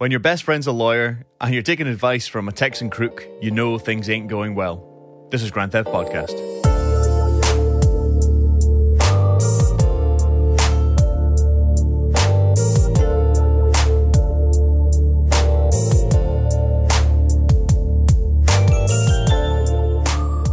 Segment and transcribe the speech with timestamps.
[0.00, 3.50] When your best friend's a lawyer and you're taking advice from a Texan crook, you
[3.50, 5.28] know things ain't going well.
[5.30, 6.30] This is Grand Theft Podcast.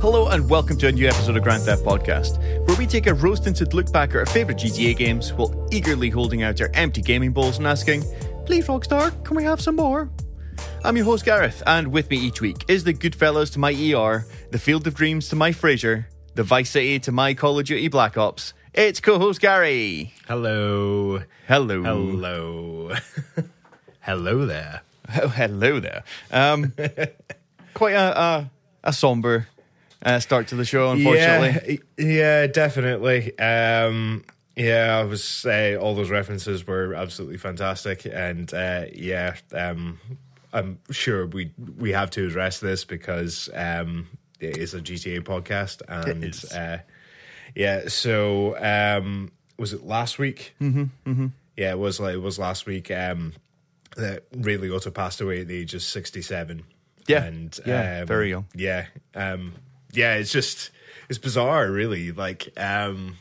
[0.02, 2.38] Hello and welcome to a new episode of Grand Theft Podcast,
[2.68, 6.10] where we take a rose tinted look back at our favourite GTA games while eagerly
[6.10, 8.04] holding out our empty gaming bowls and asking,
[8.48, 10.10] Please, Rockstar, can we have some more?
[10.86, 14.26] I'm your host, Gareth, and with me each week is the Goodfellas to my ER,
[14.52, 17.90] the Field of Dreams to my Fraser, the Vice City to my Call of Duty
[17.90, 18.54] Black Ops.
[18.74, 20.14] It's co host Gary.
[20.30, 21.24] Hello.
[21.46, 21.84] Hello.
[21.84, 22.96] Hello.
[24.00, 24.82] Hello there.
[25.22, 26.06] Oh, hello there.
[26.32, 26.74] Um,
[27.74, 28.52] quite a, a,
[28.86, 29.50] a somber
[30.04, 31.82] uh, start to the show, unfortunately.
[31.98, 33.38] Yeah, yeah definitely.
[33.38, 34.24] Um,
[34.58, 40.00] yeah, I was uh, all those references were absolutely fantastic, and uh, yeah, um,
[40.52, 44.08] I'm sure we we have to address this because um,
[44.40, 46.36] it is a GTA podcast, and.
[46.54, 46.84] Uh,
[47.58, 47.88] yeah.
[47.88, 50.54] So um, was it last week?
[50.62, 51.28] Mm-hmm, mm-hmm.
[51.56, 52.92] Yeah, it was like it was last week.
[52.92, 53.34] Um,
[53.96, 56.64] that Ray Liotta passed away at the age of sixty-seven.
[57.08, 58.46] Yeah, and yeah, um, very young.
[58.54, 59.54] Yeah, um,
[59.92, 60.16] yeah.
[60.16, 60.70] It's just
[61.10, 62.12] it's bizarre, really.
[62.12, 63.18] Like, um,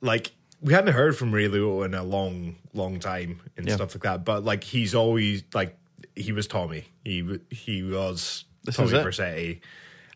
[0.00, 3.76] like we hadn't heard from Ray in a long, long time and Yeah.
[3.76, 4.24] stuff like that.
[4.24, 5.76] But like, he's always like
[6.16, 6.86] he was Tommy.
[7.04, 8.90] He he was This Tommy.
[8.90, 9.60] Vercetti.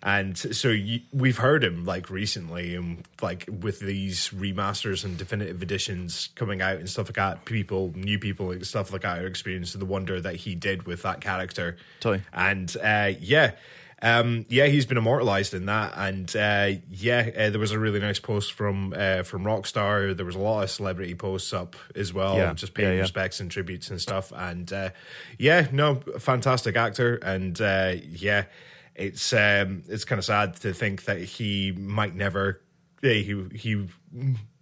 [0.04, 5.62] And so you, we've heard him like recently, and like with these remasters and definitive
[5.62, 9.26] editions coming out and stuff like that, people, new people, and stuff like that, are
[9.28, 11.76] experiencing the wonder that he did with that character.
[12.00, 12.24] Totally.
[12.32, 13.52] And uh, yeah,
[14.02, 15.92] um, yeah, he's been immortalized in that.
[15.96, 20.16] And uh, yeah, uh, there was a really nice post from uh, from Rockstar.
[20.16, 22.52] There was a lot of celebrity posts up as well, Yeah.
[22.54, 23.00] just paying Yeah, yeah.
[23.02, 24.32] respects and tributes and stuff.
[24.34, 24.90] And uh,
[25.38, 27.16] yeah, no, fantastic actor.
[27.16, 28.44] And uh, yeah,
[28.96, 32.60] it's um, it's kind of sad to think that he might never,
[33.04, 33.86] uh, he he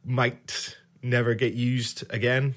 [0.04, 2.54] might never get used again.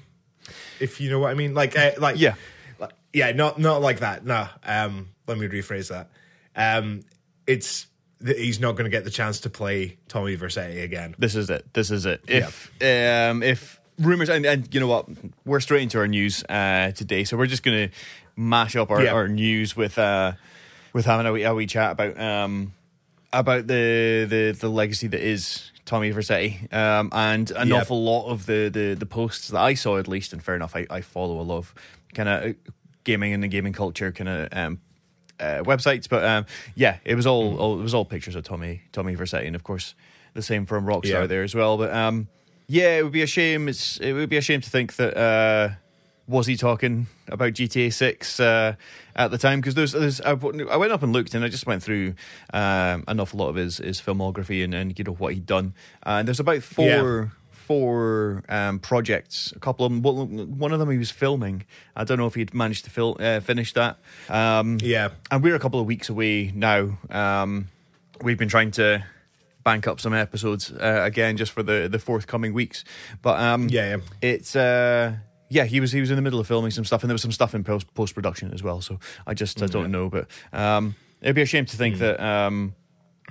[0.80, 2.34] If you know what I mean, like uh, like Yeah.
[2.78, 4.24] like, yeah, not not like that.
[4.26, 6.10] No, um, let me rephrase that.
[6.56, 7.02] Um,
[7.46, 7.86] it's
[8.24, 11.14] he's not going to get the chance to play Tommy Vercetti again.
[11.18, 11.66] This is it.
[11.74, 12.22] This is it.
[12.26, 15.06] If um, if rumors and, and you know what,
[15.44, 17.90] we're straight into our news uh, today, so we're just gonna
[18.36, 19.12] mash up our, Yeah.
[19.12, 20.32] our news with uh,
[20.92, 22.72] with having a wee, a wee chat about um,
[23.32, 27.82] about the, the the legacy that is Tommy Vercetti, um, and an Yep.
[27.82, 30.74] awful lot of the, the the posts that I saw at least, and fair enough,
[30.76, 31.74] I, I follow a lot of
[32.14, 32.54] kind of
[33.04, 34.80] gaming and the gaming culture kind of um,
[35.44, 38.82] uh, websites, but um, yeah, it was all, all it was all pictures of Tommy
[38.92, 39.94] Tommy Vercetti, and of course
[40.34, 41.26] the same from Rockstar Yeah.
[41.26, 41.76] there as well.
[41.78, 42.28] But um,
[42.66, 43.68] yeah, it would be a shame.
[43.68, 45.74] It's it would be a shame to think that uh,
[46.26, 48.74] was he talking about GTA Six uh,
[49.14, 51.82] at the time because there's, there's I, went up and looked and I just went
[51.82, 52.14] through
[52.52, 55.74] um, an awful lot of his, his filmography and, and you know what he'd done,
[56.02, 57.32] and there's about four.
[57.66, 60.02] Four um, projects, a couple of them.
[60.58, 61.64] One of them he was filming.
[61.96, 63.96] I don't know if he'd managed to fil- uh, finish that.
[64.28, 66.98] Um, Yeah, and we're a couple of weeks away now.
[67.08, 67.68] Um,
[68.22, 69.04] we've been trying to
[69.64, 72.84] bank up some episodes uh, again just for the the forthcoming weeks.
[73.22, 74.02] But um, Yeah, yeah.
[74.20, 75.14] it's uh,
[75.48, 77.22] yeah, he was he was in the middle of filming some stuff, and there was
[77.22, 78.82] some stuff in post post production as well.
[78.82, 81.78] So I just I don't know, but um, it'd be a shame to Mm.
[81.78, 82.20] think that.
[82.20, 82.74] Um,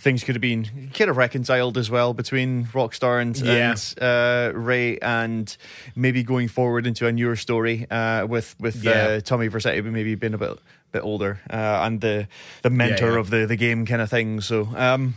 [0.03, 3.71] Things could have been kind of reconciled as well between Rockstar and, Yeah.
[3.71, 5.55] and uh, Ray, and
[5.95, 8.91] maybe going forward into a newer story uh, with with Yeah.
[8.91, 10.59] uh, Tommy Vercetti maybe being a bit
[10.91, 12.27] bit older uh, and the
[12.63, 13.19] the mentor yeah.
[13.19, 14.41] of the the game kind of thing.
[14.41, 15.15] So um,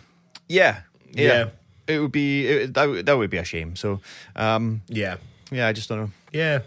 [0.49, 0.83] yeah,
[1.13, 1.27] yeah,
[1.89, 1.95] Yeah.
[1.95, 3.75] it would be it, that would- that would be a shame.
[3.75, 4.01] So
[4.37, 5.17] um, yeah,
[5.51, 6.61] yeah, I just don't know, yeah.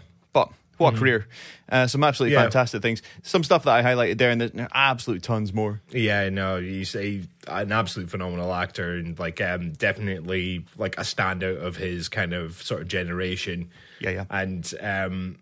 [0.80, 1.26] What a career!
[1.68, 2.40] Uh, some absolutely Mm-hmm.
[2.40, 2.44] Yeah.
[2.46, 3.02] fantastic things.
[3.22, 5.80] Some stuff that I highlighted there, and there's absolute tons more.
[5.90, 11.60] Yeah, no, he's a, an absolute phenomenal actor and like um definitely like a standout
[11.62, 13.70] of his kind of sort of generation.
[14.00, 14.24] Yeah, yeah.
[14.30, 15.36] And um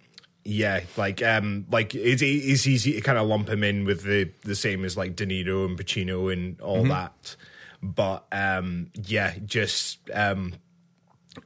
[0.45, 4.31] yeah, like um like it's it's easy to kind of lump him in with the
[4.45, 6.89] the same as like De Niro and Pacino and all Mm-hmm.
[6.91, 7.37] that.
[7.83, 10.55] But um yeah, just um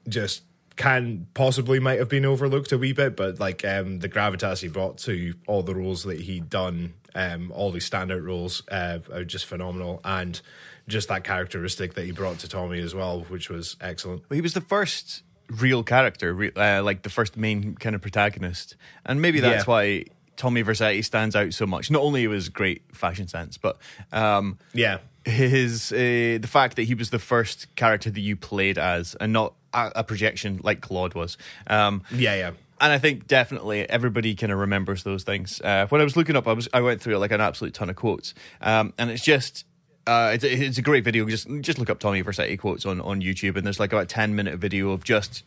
[0.08, 0.42] just
[0.82, 4.68] can possibly might have been overlooked a wee bit, but like um the gravitas he
[4.68, 9.24] brought to all the roles that he'd done, um, all these standout roles uh, are
[9.24, 10.40] just phenomenal, and
[10.88, 14.22] just that characteristic that he brought to Tommy as well, which was excellent.
[14.28, 18.00] Well, he was the first real character, re- uh, like the first main kind of
[18.02, 18.74] protagonist,
[19.06, 19.70] and maybe that's Yeah.
[19.72, 20.04] why
[20.36, 21.90] Tommy Vercetti stands out so much.
[21.90, 23.76] Not only was great fashion sense, but
[24.12, 28.78] um, Yeah, his uh, the fact that he was the first character that you played
[28.78, 31.36] as, and not a, a projection like Claude was.
[31.66, 35.60] Um, yeah, yeah, and I think definitely everybody kind of remembers those things.
[35.60, 37.90] Uh, when I was looking up, I was I went through like an absolute ton
[37.90, 39.64] of quotes, um, and it's just.
[40.04, 41.24] Uh, it's, it's a great video.
[41.28, 44.34] Just just look up Tommy Vercetti quotes on, on YouTube, and there's like about ten
[44.34, 45.44] minute video of just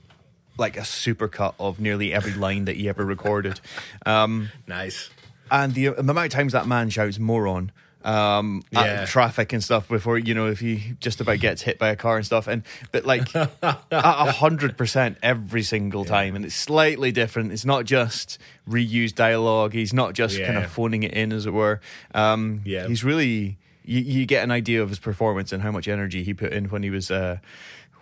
[0.58, 3.60] like a supercut of nearly every line that he ever recorded.
[4.06, 5.10] Um, Nice.
[5.52, 7.74] and the, the amount of times that man shouts moron
[8.06, 9.06] um Yeah.
[9.06, 12.18] traffic and stuff before you know if he just about gets hit by a car
[12.18, 12.48] and stuff.
[12.48, 13.50] And but like a
[13.92, 16.36] a hundred percent every single time.
[16.36, 17.52] And it's slightly different.
[17.52, 18.38] It's not just
[18.70, 19.74] reused dialogue.
[19.74, 21.82] He's not just kind of phoning it in as it were.
[22.14, 22.88] Um Yeah.
[22.88, 26.34] he's really you, you get an idea of his performance and how much energy he
[26.34, 27.38] put in when he was uh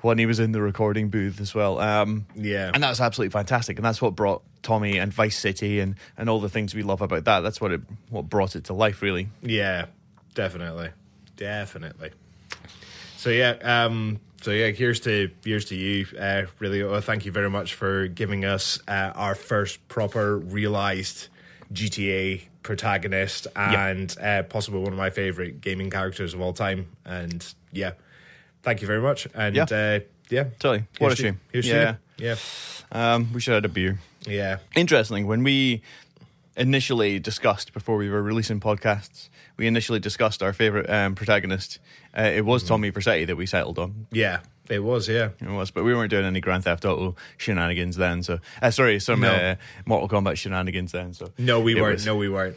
[0.03, 2.69] when he was in the recording booth as well um Yeah.
[2.73, 6.29] and that was absolutely fantastic and that's what brought tommy and vice city and and
[6.29, 9.01] all the things we love about that that's what it what brought it to life
[9.01, 9.87] really Yeah,
[10.35, 10.89] definitely,
[11.37, 12.11] definitely.
[13.17, 16.05] So yeah, um, so yeah, here's to here's to you.
[16.19, 21.27] Uh, really, well, thank you very much for giving us uh, our first proper realized
[21.71, 26.87] GTA protagonist and uh, possibly one of my favorite gaming characters of all time.
[27.05, 27.91] And yeah,
[28.63, 29.27] thank you very much.
[29.35, 29.63] And Yeah.
[29.71, 29.99] uh,
[30.29, 30.85] yeah, Totally.
[30.99, 31.39] What a shame.
[31.51, 31.95] Here's Yeah.
[32.17, 32.35] yeah,
[32.91, 35.81] um we should have had a beer yeah, interesting when we
[36.55, 41.79] initially discussed before we were releasing podcasts we initially discussed our favorite um protagonist
[42.17, 44.39] uh, it was tommy vercetti that we settled on yeah.
[44.69, 45.29] It was, yeah.
[45.41, 48.99] it was but we weren't doing any grand theft auto shenanigans then so uh, sorry
[48.99, 49.33] some No.
[49.33, 49.55] uh,
[49.85, 51.95] mortal kombat shenanigans then so No, we weren't.
[51.95, 52.55] was- No, we weren't.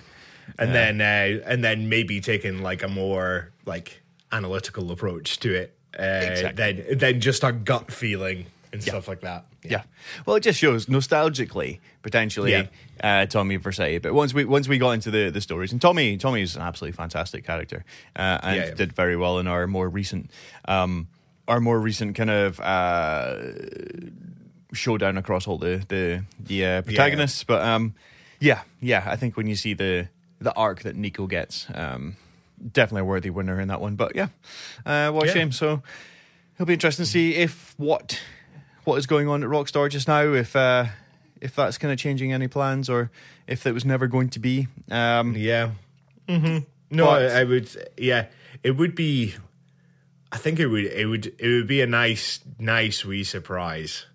[0.58, 5.75] And then, uh, and then maybe taking like a more like analytical approach to it,
[5.98, 6.72] uh, Exactly.
[6.72, 9.46] than than just our gut feeling and stuff like that.
[9.62, 9.82] Yeah.
[10.26, 12.66] Well, it just shows nostalgically, potentially, Yeah.
[13.02, 14.00] uh, Tommy Vercetti.
[14.00, 16.62] But once we once we got into the, the stories, and Tommy Tommy is an
[16.62, 17.84] absolutely fantastic character,
[18.16, 18.75] uh, and Yeah, yeah.
[18.75, 20.31] did very well in our more recent,
[20.66, 21.08] um,
[21.48, 23.37] our more recent kind of uh,
[24.72, 27.44] showdown across all the the the uh, protagonists.
[27.44, 27.94] But um,
[28.40, 30.08] yeah, yeah, I think when you see the
[30.38, 32.16] the arc that Nico gets, um,
[32.72, 33.96] definitely a worthy winner in that one.
[33.96, 34.28] But yeah,
[34.84, 35.32] uh, what a Yeah.
[35.32, 35.52] shame.
[35.52, 35.82] So
[36.54, 38.20] it'll be interesting to see if what
[38.84, 40.86] what is going on at Rockstar just now, if uh,
[41.40, 43.10] if that's kind of changing any plans, or
[43.46, 44.68] if it was never going to be.
[44.90, 45.70] Um, Yeah.
[46.28, 46.58] Mm-hmm.
[46.90, 47.68] No, But- I, I would.
[47.96, 48.26] Yeah,
[48.62, 49.34] it would be.
[50.32, 50.84] I think it would.
[50.84, 51.26] It would.
[51.38, 54.06] It would be a nice, nice wee surprise.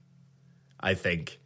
[0.79, 1.39] I think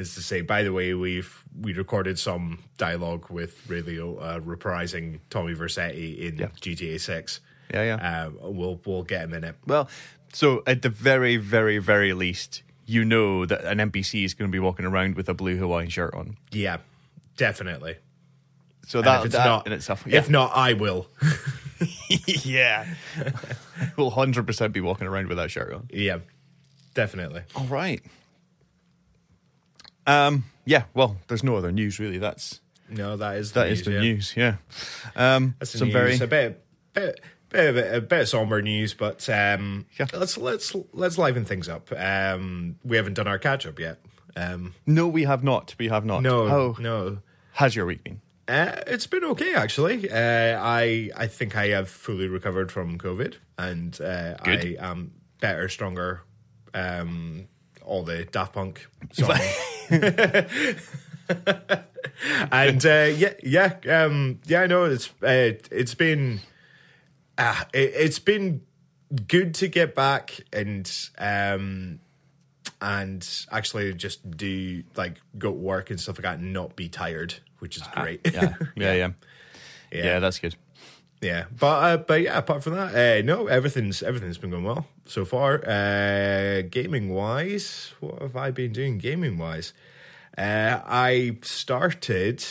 [0.00, 0.40] is to say.
[0.40, 6.18] By the way, we've we recorded some dialogue with Ray Leo uh, reprising Tommy Vercetti
[6.18, 6.46] in Yeah.
[6.60, 7.40] GTA Six.
[7.72, 8.26] Yeah, yeah.
[8.26, 9.56] Uh, we'll we'll get him in it.
[9.66, 9.88] Well,
[10.32, 14.52] so at the very, very, very least, you know that an NPC is going to
[14.52, 16.36] be walking around with a blue Hawaiian shirt on.
[16.50, 16.78] Yeah,
[17.36, 17.96] definitely.
[18.86, 21.06] So that, that not, in itself, if not, I will.
[22.44, 22.86] yeah,
[23.96, 25.88] we'll hundred percent be walking around with that shirt on.
[25.92, 26.18] yeah,
[26.94, 27.42] definitely.
[27.54, 28.02] All right.
[30.06, 30.44] Um.
[30.64, 30.84] Yeah.
[30.94, 32.18] Well, there's no other news really.
[32.18, 34.00] That's No, that is the that is news, the yeah.
[34.00, 34.34] news.
[34.36, 35.34] Yeah.
[35.36, 35.54] Um.
[35.58, 35.92] That's some news.
[35.92, 36.64] very a bit,
[36.94, 40.06] bit, bit of a, bit of somber news, but um, Yeah.
[40.12, 41.90] let's let's let's liven things up.
[41.96, 44.00] Um, we haven't done our catch up yet.
[44.36, 45.08] Um, no.
[45.08, 45.74] We have not.
[45.78, 46.22] We have not.
[46.22, 47.18] no, How no.
[47.54, 48.20] has your week been?
[48.48, 50.10] Uh, it's been okay actually.
[50.10, 55.68] Uh, I I think I have fully recovered from COVID, and uh, I am better,
[55.68, 56.22] stronger.
[56.74, 57.46] Um,
[57.84, 58.86] all the Daft Punk.
[62.52, 64.62] and uh, yeah, yeah, um, yeah.
[64.62, 66.40] I know it's uh, it's been
[67.38, 68.62] uh, it, it's been
[69.26, 71.98] good to get back and um
[72.80, 76.88] and actually just do like go to work and stuff like that and not be
[76.88, 78.20] tired, which is great.
[78.32, 78.54] Yeah.
[78.76, 78.92] Yeah.
[78.92, 79.10] Yeah.
[79.92, 80.18] yeah, Yeah.
[80.20, 80.56] That's good.
[81.20, 81.44] Yeah.
[81.58, 85.24] But uh, but yeah, apart from that, uh, no, everything's everything's been going well so
[85.24, 85.62] far.
[85.66, 89.72] Uh, gaming wise, what have I been doing gaming wise?
[90.36, 92.44] Uh, I started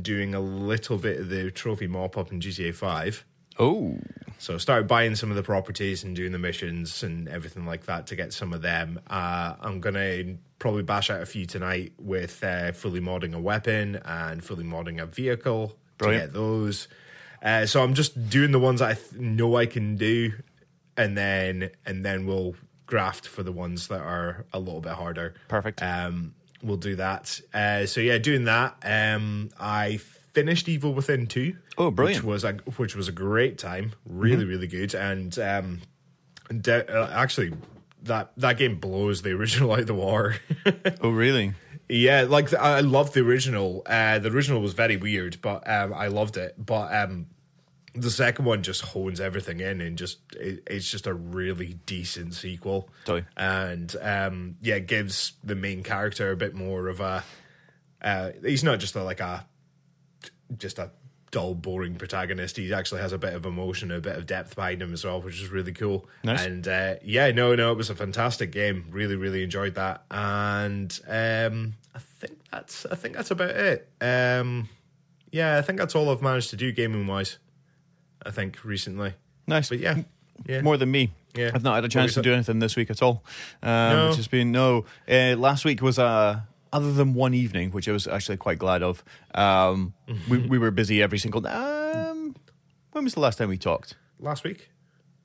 [0.00, 3.24] doing a little bit of the trophy mop up in GTA Five.
[3.58, 3.98] Oh.
[4.38, 7.86] So I started buying some of the properties and doing the missions and everything like
[7.86, 9.00] that to get some of them.
[9.08, 14.00] Uh, I'm gonna probably bash out a few tonight with uh, fully modding a weapon
[14.04, 16.22] and fully modding a vehicle Brilliant.
[16.22, 16.88] to get those.
[17.44, 20.32] Uh, so I'm just doing the ones I th- know I can do,
[20.96, 22.54] and then and then we'll
[22.86, 25.34] graft for the ones that are a little bit harder.
[25.48, 25.82] Perfect.
[25.82, 27.40] Um, we'll do that.
[27.52, 28.76] Uh, so yeah, doing that.
[28.82, 29.98] Um, I
[30.32, 31.56] finished Evil Within two.
[31.76, 32.24] Oh, brilliant.
[32.24, 33.92] Which was a which was a great time.
[34.06, 34.94] Really, really good.
[34.94, 35.80] And um,
[36.60, 37.52] de- uh, actually,
[38.04, 40.36] that that game blows the original out of the water.
[41.02, 41.52] Oh, really?
[41.88, 43.82] yeah, like I loved the original.
[43.84, 46.54] Uh, the original was very weird, but um, I loved it.
[46.56, 47.26] But um,
[47.94, 52.34] the second one just hones everything in and just it, it's just a really decent
[52.34, 53.24] sequel Totally.
[53.36, 57.22] and um yeah gives the main character a bit more of a
[58.02, 59.46] uh, he's not just a, like a
[60.58, 60.90] just a
[61.34, 62.56] dull, boring protagonist.
[62.56, 65.20] He actually has a bit of emotion, a bit of depth behind him as well,
[65.20, 66.06] which is really cool.
[66.22, 66.44] Nice.
[66.44, 68.86] And uh, yeah, no, no, it was a fantastic game.
[68.90, 70.04] Really, really enjoyed that.
[70.10, 73.88] And um, I think that's I think that's about it.
[74.00, 74.68] Um,
[75.32, 77.38] yeah, I think that's all I've managed to do gaming wise.
[78.24, 79.14] I think recently,
[79.46, 79.68] Nice.
[79.68, 80.02] but yeah,
[80.46, 81.12] yeah, More than me.
[81.34, 81.50] Yeah.
[81.54, 83.24] I've not had a chance to do anything this week at all.
[83.62, 84.06] Um, No?
[84.08, 84.84] Which has been no.
[85.08, 86.40] Uh, last week was uh,
[86.72, 89.02] other than one evening, which I was actually quite glad of.
[89.34, 89.94] Um,
[90.28, 91.44] we we were busy every single.
[91.46, 92.34] Um,
[92.92, 93.96] when was the last time we talked?
[94.20, 94.70] last week.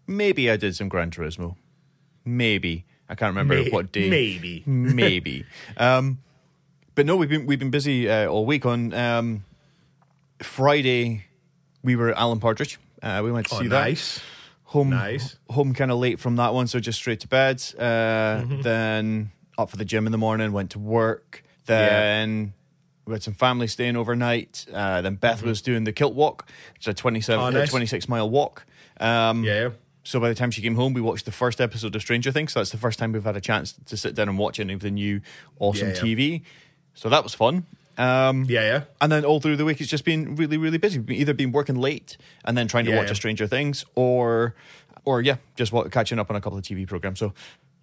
[0.07, 1.55] Maybe I did some Gran Turismo.
[2.25, 4.09] Maybe I can't remember what day.
[4.09, 4.63] Maybe.
[4.67, 5.45] maybe.
[5.77, 6.19] Um,
[6.95, 8.65] but no, we've been we've been busy uh, all week.
[8.65, 9.45] On um,
[10.41, 11.25] Friday,
[11.83, 12.79] we were at Alan Partridge.
[13.01, 14.19] Uh, we went to Oh, see that nice.
[14.65, 15.37] home Nice.
[15.49, 17.63] home kind of late from that one, so just straight to bed.
[17.77, 17.83] Uh,
[18.43, 18.61] Mm-hmm.
[18.61, 21.43] Then up for the gym in the morning, went to work.
[21.65, 22.53] Then
[23.05, 24.65] we had some family staying overnight.
[24.73, 27.55] Uh, then Beth was doing the kilt walk, which is a 27, Mm-hmm.
[27.55, 27.69] Oh, nice.
[27.69, 28.65] 26 mile walk.
[28.99, 29.69] Um, Yeah.
[30.03, 32.53] So by the time she came home, we watched the first episode of Stranger Things.
[32.53, 34.73] So that's the first time we've had a chance to sit down and watch any
[34.73, 35.21] of the new
[35.59, 36.01] awesome Yeah, yeah.
[36.01, 36.41] TV.
[36.95, 37.65] So that was fun.
[37.99, 38.81] Um, Yeah, yeah.
[39.01, 41.03] and then all through the week, it's just been really, really busy.
[41.09, 43.11] Either been working late and then trying to Yeah, watch yeah.
[43.11, 44.55] a Stranger Things, or,
[45.05, 47.19] or yeah, just catching up on a couple of TV programs.
[47.19, 47.33] So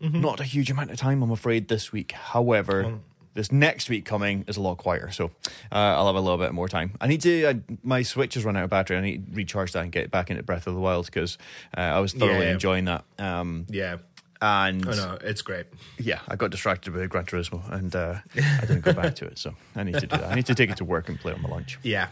[0.02, 0.20] Mm-hmm.
[0.20, 2.12] not a huge amount of time, I'm afraid, this week.
[2.12, 2.98] However,
[3.32, 5.30] this next week coming is a lot quieter, so
[5.72, 6.92] uh, I'll have a little bit more time.
[7.00, 7.44] I need to.
[7.46, 8.98] Uh, my Switch has run out of battery.
[8.98, 11.38] I need to recharge that and get back into Breath of the Wild because
[11.74, 12.52] uh, I was thoroughly Yeah.
[12.52, 13.04] enjoying that.
[13.18, 13.96] Um, Yeah.
[14.42, 15.18] And I know.
[15.22, 15.66] It's great.
[15.98, 19.38] yeah, I got distracted by Gran Turismo and uh, I didn't go back to it.
[19.38, 20.24] So I need to do that.
[20.24, 21.78] I need to take it to work and play on my lunch.
[21.82, 22.08] Yeah.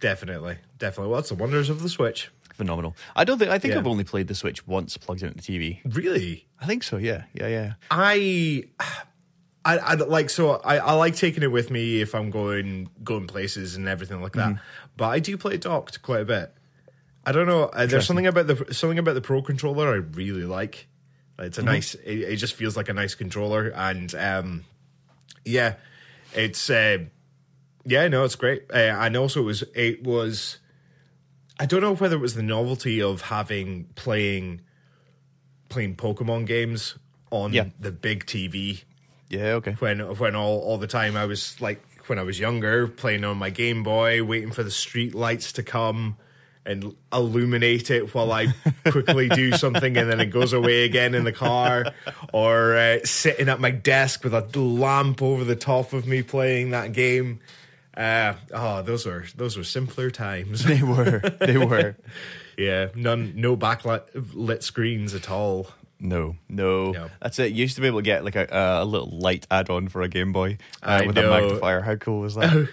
[0.00, 0.58] Definitely.
[0.78, 1.10] Definitely.
[1.10, 2.30] Well, it's the wonders of the Switch.
[2.54, 2.94] Phenomenal.
[3.16, 3.80] I don't think I think Yeah.
[3.80, 5.80] I've only played the Switch once plugged into the TV.
[5.84, 6.46] Really?
[6.60, 6.96] I think so.
[6.98, 7.72] Yeah, yeah, yeah.
[7.90, 8.64] I,
[9.64, 13.26] I, I like so I, I like taking it with me if I'm going going
[13.26, 14.60] places and everything like that.
[14.96, 16.52] But I do play docked quite a bit.
[17.26, 17.64] I don't know.
[17.64, 20.86] Uh, there's something about the something about the Pro controller I really like.
[21.38, 21.94] It's a nice.
[21.94, 24.64] It, it just feels like a nice controller, and um,
[25.44, 25.74] yeah,
[26.34, 26.98] it's uh,
[27.84, 28.64] yeah, no, it's great.
[28.72, 30.58] Uh, and also, it was it was.
[31.60, 34.60] I don't know whether it was the novelty of having playing
[35.68, 36.96] playing Pokemon games
[37.30, 37.66] on Yeah.
[37.78, 38.84] the big TV
[39.28, 39.72] Yeah, okay.
[39.80, 43.36] when when all all the time I was like when I was younger playing on
[43.36, 46.16] my Game Boy, waiting for the street lights to come
[46.68, 48.48] and illuminate it while I
[48.90, 51.86] quickly do something and then it goes away again in the car,
[52.32, 56.70] or uh, sitting at my desk with a lamp over the top of me playing
[56.70, 57.40] that game.
[57.96, 60.64] Uh, oh, those were those were simpler times.
[60.64, 61.20] They were.
[61.40, 61.96] They were.
[62.58, 64.02] yeah, none, no backlit
[64.34, 65.68] lit screens at all.
[66.00, 67.10] No, no, No.
[67.20, 67.52] That's it.
[67.52, 68.46] You used to be able to get like a,
[68.82, 71.32] a little light add-on for a Game Boy uh, with know.
[71.32, 71.80] a magnifier.
[71.80, 72.68] How cool was that?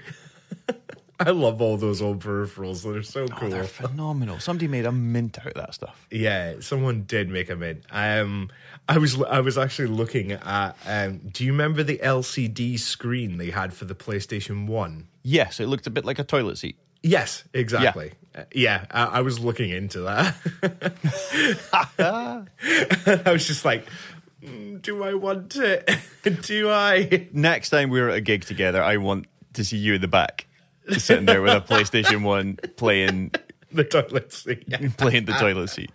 [1.19, 2.83] I love all those old peripherals.
[2.83, 3.49] They're so oh, cool.
[3.49, 4.39] they're phenomenal.
[4.39, 6.05] Somebody made a mint out of that stuff.
[6.11, 7.83] Yeah, someone did make a mint.
[7.89, 8.49] Um,
[8.89, 10.75] I was I was actually looking at.
[10.85, 15.07] Um, do you remember the LCD screen they had for the PlayStation One?
[15.23, 16.77] Yes, it looked a bit like a toilet seat.
[17.05, 18.13] Yes, exactly.
[18.35, 20.35] Uh, Yeah, I, I was looking into that.
[23.25, 23.85] I was just like,
[24.43, 25.87] mm, do I want it?
[26.41, 27.27] do I?
[27.31, 30.44] Next time we're at a gig together, I want to see you in the back,
[30.97, 33.31] sitting there with a PlayStation One playing
[33.71, 34.69] The toilet seat.
[34.97, 35.91] playing the toilet seat.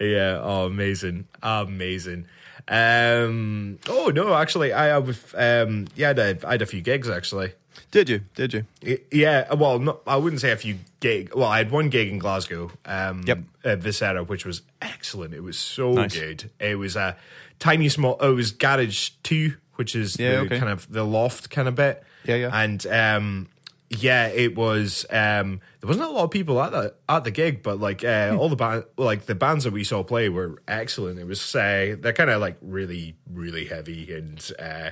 [0.00, 0.40] Yeah.
[0.42, 2.26] Oh, amazing, amazing.
[2.68, 3.78] Um.
[3.88, 5.34] Oh no, actually, I have.
[5.36, 5.86] Um.
[5.94, 7.52] Yeah, I had a, I had a few gigs actually.
[7.90, 8.20] Did you?
[8.34, 8.98] Did you?
[9.12, 11.34] Yeah, well, not, I wouldn't say a few gig.
[11.34, 13.38] Well, I had one gig in Glasgow, um, Yep.
[13.64, 15.34] at Visera, which was excellent.
[15.34, 16.14] It was so Nice.
[16.18, 16.50] good.
[16.58, 17.16] It was a
[17.58, 18.16] tiny, small.
[18.18, 20.58] Oh, it was Garage Two, which is Yeah, the okay.
[20.58, 22.02] kind of the loft kind of bit.
[22.24, 22.50] Yeah, yeah.
[22.52, 23.48] And um,
[23.90, 25.06] yeah, it was.
[25.10, 28.30] Um, there wasn't a lot of people at the at the gig, but like uh,
[28.32, 28.38] Hmm.
[28.38, 31.18] all the band, like the bands that we saw play were excellent.
[31.18, 34.90] It was uh, they're kind of like really, really heavy and uh,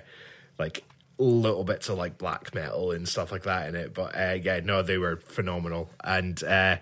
[0.58, 0.84] like
[1.18, 3.94] little bits of like black metal and stuff like that in it.
[3.94, 6.42] But uh, yeah, no, they were phenomenal and.
[6.42, 6.76] Uh,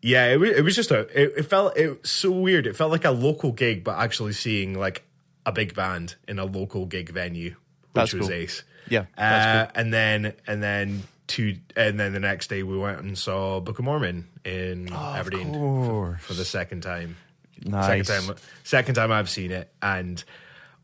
[0.00, 1.00] yeah, it was, it was just a.
[1.20, 2.68] It, it felt it was so weird.
[2.68, 5.02] It felt like a local gig, but actually seeing like
[5.44, 7.56] a big band in a local gig venue, which
[7.94, 8.32] That's was cool.
[8.36, 8.62] ace.
[8.88, 13.00] Yeah, uh, that's and then and then two, and then the next day we went
[13.00, 17.16] and saw Book of Mormon in Aberdeen for, for the second time.
[17.64, 18.06] Nice.
[18.06, 20.22] Second time, second time I've seen it, and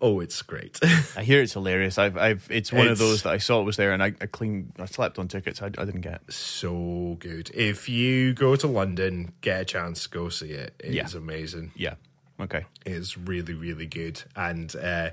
[0.00, 0.78] oh, it's great.
[1.16, 1.98] I hear it's hilarious.
[1.98, 4.26] I've, I've, it's one of those that I saw it was there, and I, I
[4.26, 5.60] clean, I slept on tickets.
[5.60, 6.20] I, I didn't get.
[6.32, 7.50] so good.
[7.52, 10.74] If you go to London, get a chance, go see it.
[10.78, 11.18] It is Yeah.
[11.18, 11.72] amazing.
[11.74, 11.94] Yeah,
[12.40, 12.64] Okay.
[12.86, 14.22] is really really good.
[14.36, 15.10] And uh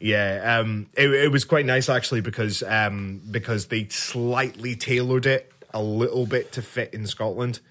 [0.00, 5.52] yeah um it, it was quite nice actually because um because they slightly tailored it
[5.72, 7.60] a little bit to fit in scotland.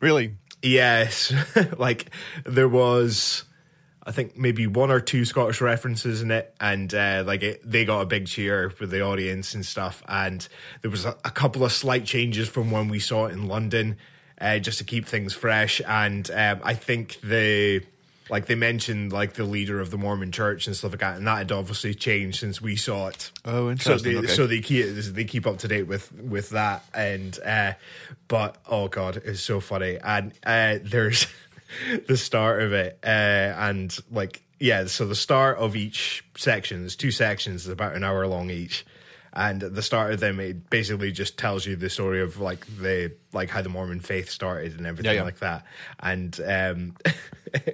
[0.00, 0.36] Really?
[0.62, 1.32] yes.
[1.76, 2.10] Like
[2.44, 3.44] there was
[4.04, 6.54] i think maybe one or two scottish references in it.
[6.60, 10.02] And uh like it, they got a big cheer with the audience and stuff.
[10.08, 10.46] And
[10.82, 13.96] there was a, a couple of slight changes from when we saw it in london
[14.40, 15.80] uh, just to keep things fresh.
[15.86, 17.82] And um, I think the
[18.30, 21.26] like they mentioned like the leader of the Mormon Church and stuff like that, and
[21.26, 23.30] that had obviously changed since we saw it.
[23.44, 24.12] Oh, So interesting.
[24.12, 24.26] they Okay.
[24.28, 27.72] so they keep they keep up to date with with that, and uh,
[28.28, 29.96] but oh god, it's so funny.
[30.02, 31.26] And uh, there's
[32.06, 36.96] the start of it, uh, and like yeah, so the start of each section, there's
[36.96, 38.84] two sections, about an hour long each
[39.38, 42.66] and at the start of them it basically just tells you the story of like
[42.78, 45.22] the like how the mormon faith started and everything Yeah, yeah.
[45.22, 45.64] like that.
[46.00, 46.96] And um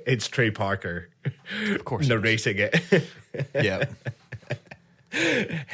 [0.07, 1.09] it's trey parker
[1.71, 3.09] of course it narrating it.
[3.55, 3.85] Yeah.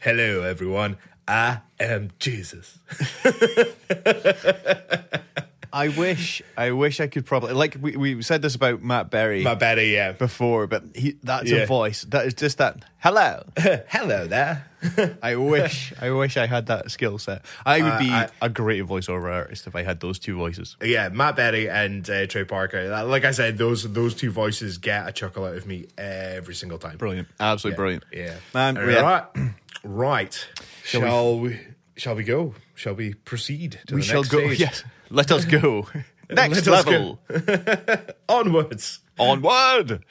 [0.00, 0.96] hello everyone.
[1.28, 2.78] I am jesus
[5.72, 9.42] I wish, I wish I could probably like we, we said this about Matt Berry
[9.44, 11.58] Matt Berry, yeah before, but he that's Yeah.
[11.58, 12.02] a voice.
[12.02, 12.84] That is just that.
[12.98, 13.44] Hello.
[13.88, 14.66] hello there
[15.22, 17.44] I wish, I wish I had that skill set.
[17.64, 20.76] I would Uh, be I- a great voiceover artist if I had those two voices.
[20.82, 25.08] yeah matt Berry and uh, trey parker like i said those those two voices get
[25.08, 28.04] a chuckle out of me every single time Brilliant, absolutely brilliant.
[28.12, 28.34] Yeah.
[28.54, 28.76] man.
[28.78, 29.00] All yeah.
[29.00, 29.24] right.
[29.82, 30.46] Right.
[30.84, 31.58] Shall we,
[31.96, 32.54] shall we go?
[32.80, 34.38] Shall we proceed to we shall go.
[34.38, 34.58] stage?
[34.58, 35.86] Yes, let us go.
[36.30, 37.20] Next Let level.
[38.30, 39.00] Onwards.
[39.18, 40.02] Onward!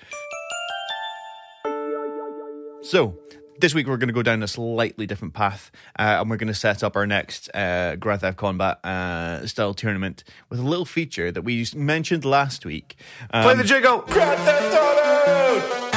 [2.84, 3.18] So,
[3.60, 6.50] this week we're going to go down a slightly different path, uh, and we're going
[6.50, 10.86] to set up our next uh, Grand Theft Combat uh, style tournament with a little
[10.86, 12.98] feature that we mentioned last week.
[13.32, 14.02] Um, Play the jingle.
[14.02, 15.89] Grand Theft Auto.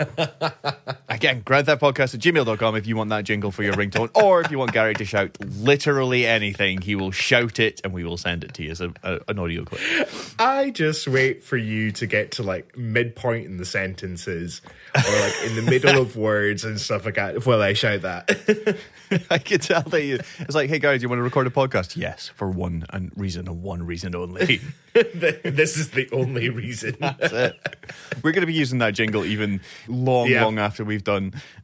[0.00, 0.79] Grand Theft Auto.
[1.20, 4.40] Again, Grand Theft Podcast at gmail.com if you want that jingle for your ringtone, or
[4.40, 8.16] if you want Gary to shout literally anything, he will shout it and we will
[8.16, 10.08] send it to you as a, a, an audio clip.
[10.38, 14.62] I just wait for you to get to like midpoint in the sentences
[14.94, 18.78] or like in the middle of words and stuff like that while I shout that.
[19.30, 21.96] I can tell that you, it's like, hey guys, you want to record a podcast?
[21.98, 24.62] Yes, for one and reason and one reason only.
[24.94, 26.96] this is the only reason.
[26.98, 27.56] That's it.
[28.22, 30.44] We're going to be using that jingle even long, Yeah.
[30.44, 31.09] long after we've done,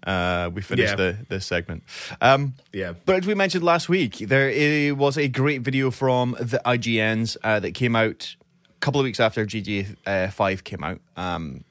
[0.06, 0.96] uh, we finished Yeah.
[0.96, 1.82] the this segment.
[2.20, 2.94] Um, Yeah.
[3.04, 7.60] But as we mentioned last week, there was a great video from the IGNs uh,
[7.60, 8.36] that came out
[8.68, 11.00] a couple of weeks after GTA uh, 5 came out.
[11.16, 11.64] Um,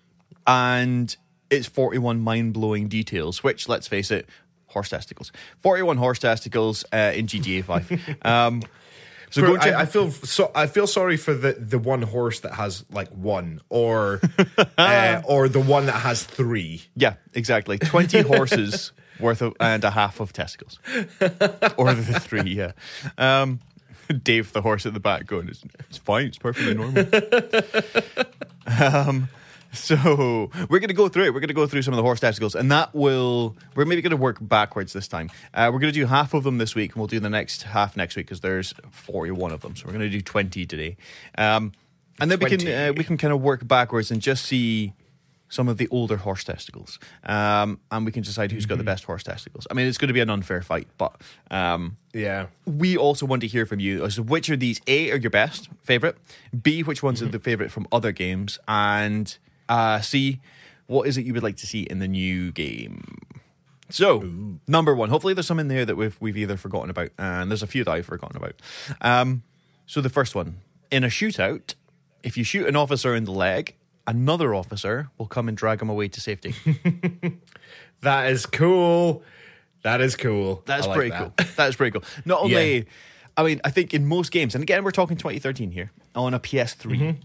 [0.48, 1.16] and
[1.50, 4.28] it's 41 mind blowing details, which, let's face it,
[4.68, 5.32] horse testicles.
[5.62, 8.18] 41 horse testicles uh, in GTA 5.
[8.26, 8.62] Um,
[9.36, 10.50] so For- I, I feel so.
[10.56, 14.22] I feel sorry for the the one horse that has like one, or
[14.78, 16.84] uh, or the one that has three.
[16.96, 17.78] Yeah, exactly.
[17.78, 20.80] 20 horses worth of, and a half of testicles.
[21.78, 22.72] or the three, yeah.
[23.18, 23.60] Um,
[24.24, 27.06] Dave, the horse at the back, going, it's, it's fine, it's perfectly normal.
[28.96, 29.28] um,
[29.80, 31.34] so we're going to go through it.
[31.34, 34.02] We're going to go through some of the horse testicles, and that will, we're maybe
[34.02, 35.30] going to work backwards this time.
[35.54, 37.64] Uh, we're going to do half of them this week, and we'll do the next
[37.64, 39.76] half next week because there's 41 of them.
[39.76, 40.98] So we're going to do 20 today.
[41.38, 41.74] Um,
[42.20, 44.94] and then we can uh, we can kind of work backwards and just see
[45.50, 49.04] some of the older horse testicles, um, and we can decide who's got the best
[49.04, 49.68] horse testicles.
[49.70, 51.20] I mean, it's going to be an unfair fight, but
[51.52, 55.12] um, Yeah, we also want to hear from you as to which of these A
[55.12, 56.18] are your best favorite,
[56.64, 59.38] B which ones are the favorite from other games, and
[59.70, 60.40] uh, C
[60.88, 63.02] what is it you would like to see in the new game.
[63.90, 64.24] So,
[64.68, 65.10] number one.
[65.10, 67.84] Hopefully, there's some in there that we've we've either forgotten about, and there's a few
[67.84, 68.56] that I've forgotten about.
[69.02, 69.44] Um,
[69.86, 70.58] so, the first one
[70.90, 71.76] in a shootout,
[72.24, 73.76] if you shoot an officer in the leg,
[74.08, 76.56] another officer will come and drag him away to safety.
[78.02, 79.24] that is cool.
[79.84, 80.64] That is cool.
[80.66, 81.38] That's I like pretty that.
[81.38, 81.48] cool.
[81.58, 82.04] That is pretty cool.
[82.26, 82.84] Not only, Yeah.
[83.38, 86.40] I mean, I think in most games, and again, we're talking 2013 here on a
[86.40, 86.98] PS3.
[86.98, 87.20] Mm-hmm.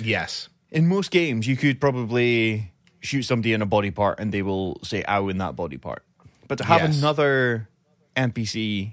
[0.00, 0.48] Yes.
[0.70, 4.78] In most games, you could probably shoot somebody in a body part and they will
[4.82, 6.02] say "ow" in that body part.
[6.46, 6.98] But to have Yes.
[6.98, 7.68] another
[8.16, 8.92] NPC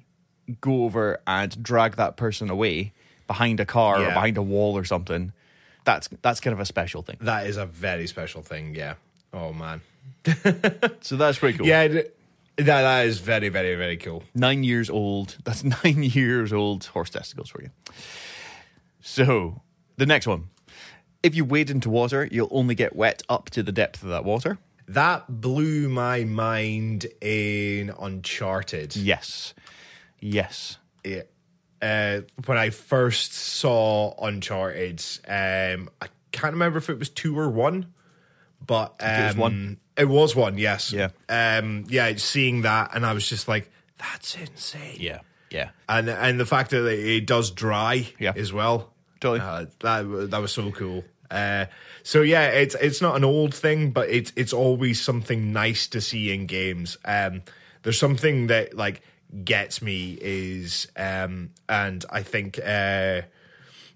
[0.61, 2.93] go over and drag that person away
[3.27, 5.33] behind a car or behind a wall or something,
[5.83, 7.17] that's that's kind of a special thing.
[7.21, 8.75] That is a very special thing.
[8.75, 8.95] Yeah.
[9.33, 9.81] Oh man.
[11.01, 11.67] So that's pretty cool.
[11.67, 11.87] Yeah.
[11.87, 12.15] That
[12.57, 14.23] that is very very very cool.
[14.33, 15.37] nine years old.
[15.43, 17.69] That's nine years old horse testicles for you.
[19.01, 19.61] So
[19.97, 20.49] the next one.
[21.25, 24.23] If you wade into water, you'll only get wet up to the depth of that
[24.23, 24.59] water.
[24.87, 28.95] That blew my mind in Uncharted.
[28.95, 29.55] Yes.
[30.19, 30.77] Yes.
[31.03, 31.23] Yeah.
[31.81, 37.49] Uh, when I first saw Uncharted, um, I can't remember if it was two or
[37.49, 37.87] one,
[38.63, 39.77] but um, it was one.
[39.97, 40.93] It was one, yes.
[40.93, 41.09] Yeah.
[41.27, 45.21] Um, yeah, seeing that, and I was just like, "That's insane." Yeah.
[45.49, 45.69] Yeah.
[45.89, 48.33] and and the fact that it does dry Yeah.
[48.35, 48.93] as well.
[49.19, 49.39] Totally.
[49.39, 51.03] Uh, that that was so cool.
[51.29, 51.65] Uh,
[52.03, 56.01] so yeah, it's it's not an old thing, but it's it's always something nice to
[56.01, 56.97] see in games.
[57.05, 57.43] Um,
[57.83, 59.01] there's something that like
[59.43, 63.21] gets me is, um, and I think uh,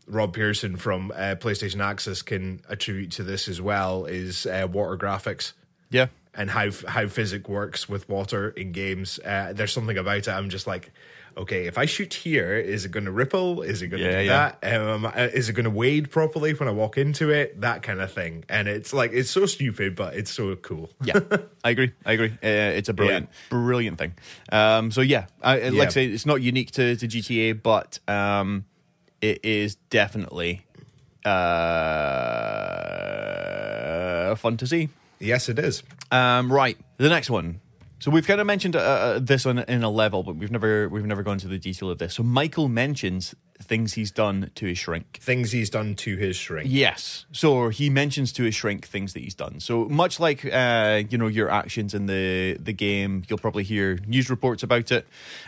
[0.08, 4.06] Rob Pearson from uh, PlayStation Access can attribute to this as well.
[4.06, 5.54] Is uh, water graphics
[5.90, 6.08] Yeah.
[6.36, 9.20] And how how physics works with water in games.
[9.26, 10.30] Uh, there's something about it.
[10.30, 10.92] I'm just like,
[11.38, 13.62] okay, if I shoot here, is it going to ripple?
[13.62, 14.52] Is it going to Yeah, do yeah.
[14.62, 14.80] that?
[14.82, 17.62] Um, uh, is it going to wade properly when I walk into it?
[17.62, 18.44] That kind of thing.
[18.50, 20.90] And it's like it's so stupid, but it's so cool.
[21.04, 21.20] Yeah,
[21.64, 21.92] I agree.
[22.06, 22.32] I agree.
[22.44, 24.14] Uh, it's a brilliant, brilliant thing.
[24.52, 28.66] Um, so yeah, I, like I say, it's not unique to, to GTA, but um,
[29.22, 30.66] it is definitely
[34.20, 34.90] uh, fun to see.
[35.20, 35.84] Yes, it is.
[36.12, 37.62] Um, right, the next one.
[38.02, 40.88] So we've kind of mentioned uh, uh, this on in a level, but we've never
[40.88, 42.14] we've never gone into the detail of this.
[42.14, 45.20] So Michael mentions things he's done to his shrink.
[45.22, 46.70] Things he's done to his shrink.
[46.72, 47.26] Yes.
[47.34, 49.60] So he mentions to his shrink things that he's done.
[49.60, 54.00] So much like uh, you know your actions in the the game, you'll probably hear
[54.08, 55.06] news reports about it.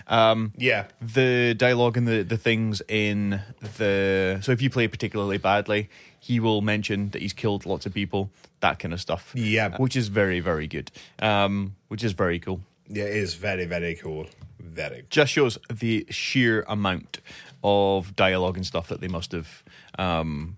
[0.08, 0.88] Um, Yeah.
[1.02, 3.40] the dialogue and the the things in
[3.78, 5.90] the so if you play particularly badly,
[6.22, 8.30] he will mention that he's killed lots of people,
[8.62, 9.32] that kind of stuff.
[9.36, 9.76] Yeah.
[9.78, 10.92] which is very very good.
[11.20, 12.62] Um, which is very cool.
[12.88, 14.28] Yeah, it is very very cool.
[14.60, 15.04] Very.
[15.10, 17.20] Just shows the sheer amount
[17.64, 19.64] of dialogue and stuff that they must have
[19.98, 20.56] um,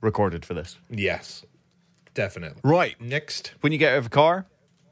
[0.00, 0.76] recorded for this.
[0.90, 1.44] Yes,
[2.12, 2.60] definitely.
[2.64, 3.00] Right.
[3.00, 3.52] Next.
[3.60, 4.46] When you get out of a car,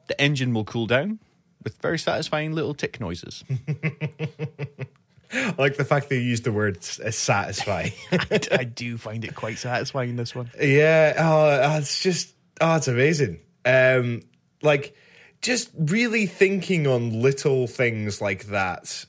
[0.06, 1.18] the engine will cool down
[1.64, 3.44] with very satisfying little tick noises.
[5.33, 7.92] I like the fact they used the word uh, satisfying.
[8.12, 10.51] I do find it quite satisfying, this one.
[10.61, 13.40] Yeah, oh, it's just oh, it's amazing.
[13.64, 14.23] Um,
[14.62, 14.95] like
[15.40, 19.05] just really thinking on little things like that,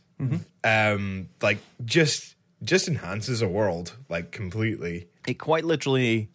[0.63, 5.07] um, like just just enhances a world like completely.
[5.27, 6.29] It quite literally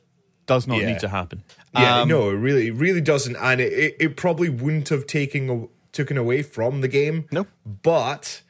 [0.46, 0.87] does not Yeah.
[0.92, 1.42] need to happen.
[1.74, 5.07] Yeah, Um, no, it really, it really doesn't, and it, it, it probably wouldn't have
[5.07, 7.27] taken taken away from the game.
[7.33, 7.46] No.
[7.64, 8.42] but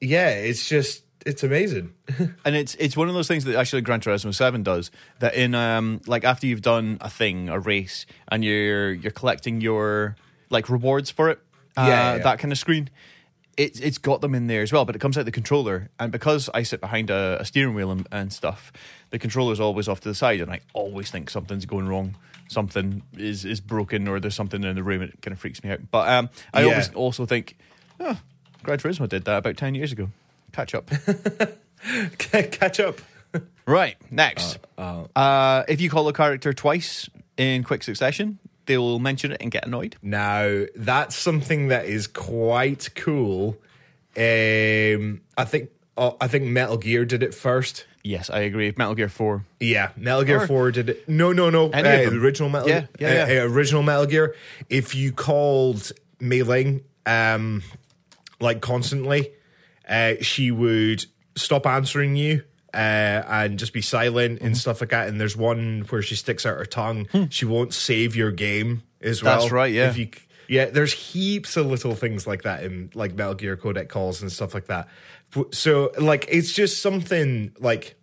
[0.00, 1.92] yeah, it's just it's amazing.
[2.44, 4.90] and it's it's one of those things that actually Gran Turismo Seven does.
[5.20, 9.60] That in um like after you've done a thing, a race, and you're you're collecting
[9.60, 10.16] your
[10.48, 11.38] like rewards for it,
[11.76, 12.18] uh, Yeah, yeah.
[12.22, 12.88] that kind of screen.
[13.56, 16.10] It's it's got them in there as well, but it comes out the controller, and
[16.10, 18.72] because I sit behind a, a steering wheel and, and stuff,
[19.10, 22.16] the controller's always off to the side, and I always think something's going wrong,
[22.48, 25.02] something is is broken, or there's something in the room.
[25.02, 25.80] It kind of freaks me out.
[25.90, 26.68] But um, I Yeah.
[26.68, 27.58] always also think,
[27.98, 28.18] oh,
[28.62, 30.10] Gran Turismo did that about ten years ago.
[30.52, 30.90] Catch up.
[32.18, 32.98] Catch up.
[33.66, 34.58] Right, next.
[34.76, 39.50] Uh, if you call a character twice in quick succession, they will mention it and
[39.50, 39.96] get annoyed.
[40.02, 43.56] Now that's something that is quite cool.
[44.16, 47.86] Um, I think uh, I think Metal Gear did it first.
[48.02, 48.72] Yes, I agree.
[48.78, 49.44] Metal Gear 4.
[49.60, 51.06] Yeah, Metal Gear Or- Four did it.
[51.08, 51.66] No, no, no.
[51.70, 52.68] Uh, the original Metal.
[52.68, 53.42] Yeah, yeah, uh, yeah.
[53.42, 54.34] uh, original Metal Gear.
[54.70, 57.62] If you called Mei Ling, um,
[58.40, 59.30] like constantly,
[59.88, 61.04] uh, she would
[61.36, 62.44] stop answering you.
[62.72, 64.46] Uh, and just be silent Mm-hmm.
[64.46, 65.08] and stuff like that.
[65.08, 67.08] And there's one where she sticks out her tongue.
[67.28, 69.34] She won't save your game as well.
[69.34, 69.40] Hmm.
[69.40, 69.88] That's right, yeah.
[69.90, 70.08] If you,
[70.46, 74.30] yeah, there's heaps of little things like that in like Metal Gear codec calls and
[74.30, 74.86] stuff like that.
[75.50, 77.96] So like, it's just something like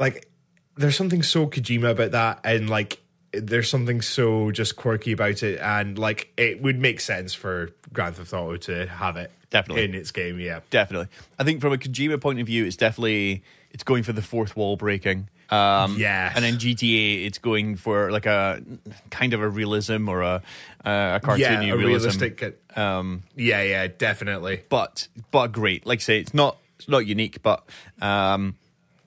[0.00, 0.28] like
[0.76, 3.00] there's something so Kojima about that, and like
[3.32, 8.16] there's something so just quirky about it, and like it would make sense for Grand
[8.16, 9.84] Theft Auto to have it Definitely.
[9.84, 10.38] in its game.
[10.40, 11.08] Yeah, Definitely.
[11.38, 14.56] I think from a Kojima point of view, it's definitely it's going for the fourth
[14.56, 15.28] wall breaking.
[15.50, 16.32] Um, Yes.
[16.36, 18.62] And then GTA, it's going for like a
[19.10, 20.42] kind of a realism or a,
[20.84, 22.20] uh, a cartoony yeah, a realism.
[22.20, 22.60] realistic.
[22.76, 24.62] Um, yeah, yeah, definitely.
[24.68, 25.84] but but great.
[25.86, 27.64] Like I say, it's not it's not unique, but
[28.00, 28.54] um,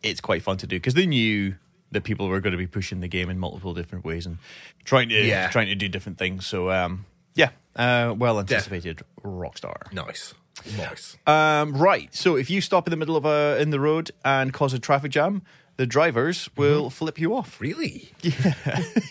[0.04, 1.56] it's quite fun to do because they knew
[1.94, 4.38] that people were going to be pushing the game in multiple different ways and
[4.84, 5.48] trying to Yeah.
[5.50, 6.46] trying to do different things.
[6.46, 9.92] So um, yeah, uh, well anticipated Rockstar.
[9.94, 10.34] Nice,
[10.78, 11.18] nice.
[11.28, 12.14] Um, right.
[12.14, 14.80] So if you stop in the middle of a in the road and cause a
[14.80, 15.42] traffic jam,
[15.76, 17.60] the drivers will flip you off.
[17.60, 18.12] Really?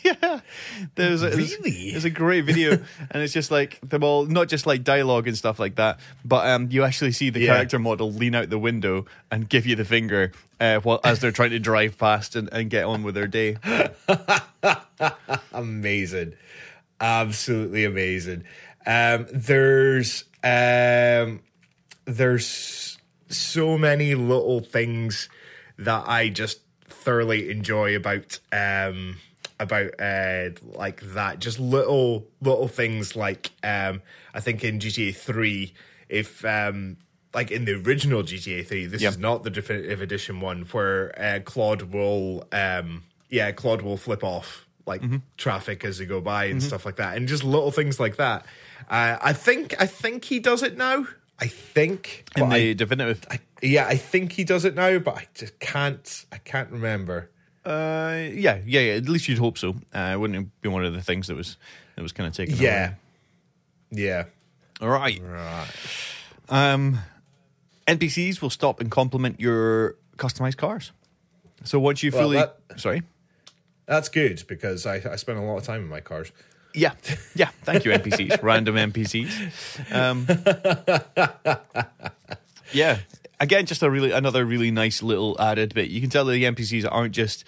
[0.05, 0.41] yeah,
[0.95, 1.91] there's a, there's- Really?
[1.91, 2.73] there's a great video,
[3.11, 6.47] and it's just like them all, not just like dialogue and stuff like that, but
[6.47, 7.55] um, you actually see the Yeah.
[7.55, 10.31] character model lean out the window and give you the finger
[10.61, 13.57] uh, while as they're trying to drive past and, and get on with their day.
[15.53, 16.35] amazing
[17.03, 18.45] absolutely amazing
[18.87, 21.41] um there's um
[22.05, 22.97] there's
[23.29, 25.29] so many little things
[25.79, 29.17] that i just thoroughly enjoy about um
[29.59, 34.01] about uh like that just little little things like um
[34.35, 35.75] i think in gta 3
[36.09, 36.97] if um
[37.35, 39.12] like in the original GTA 3, this Yep.
[39.12, 44.23] is not the definitive edition one where uh, Claude will, um, yeah, Claude will flip
[44.23, 45.18] off like Mm-hmm.
[45.37, 48.45] traffic as they go by and stuff like that, and just little things like that.
[48.90, 51.07] Uh, I think, I think he does it now.
[51.38, 55.16] I think, In the I, definitive, I, yeah, I think he does it now, but
[55.16, 57.31] I just can't, I can't remember.
[57.64, 59.75] uh, yeah, yeah, yeah, at least you'd hope so.
[59.95, 61.57] Uh, wouldn't it be one of the things that was
[61.97, 62.57] that was kind of taken?
[62.57, 62.97] Yeah, away?
[63.92, 64.25] yeah,
[64.81, 65.21] All right.
[65.23, 65.66] right.
[66.49, 66.99] Um,
[67.87, 70.92] NPCs will stop and compliment your customized cars.
[71.64, 73.03] So once you Well, fully, that- sorry,
[73.92, 76.33] That's good because I, I spend a lot of time in my cars.
[76.74, 76.92] yeah,
[77.35, 77.50] yeah.
[77.62, 79.92] Thank you, NPCs, random NPCs.
[79.94, 80.26] Um,
[82.72, 82.98] yeah,
[83.40, 85.90] again, just a really another really nice little added bit.
[85.90, 87.44] You can tell that the NPCs aren't just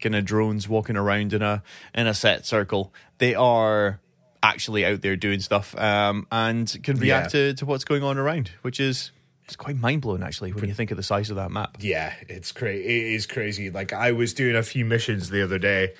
[0.00, 1.62] kind of drones walking around in a
[1.94, 2.92] in a set circle.
[3.18, 3.98] They are
[4.40, 7.40] actually out there doing stuff um, and can react Yeah.
[7.50, 9.10] to, to what's going on around, which is
[9.48, 11.78] it's quite mind blowing actually when you think of the size of that map.
[11.80, 12.84] Yeah, it's crazy.
[12.84, 13.70] It is crazy.
[13.70, 15.94] Like I was doing a few missions the other day,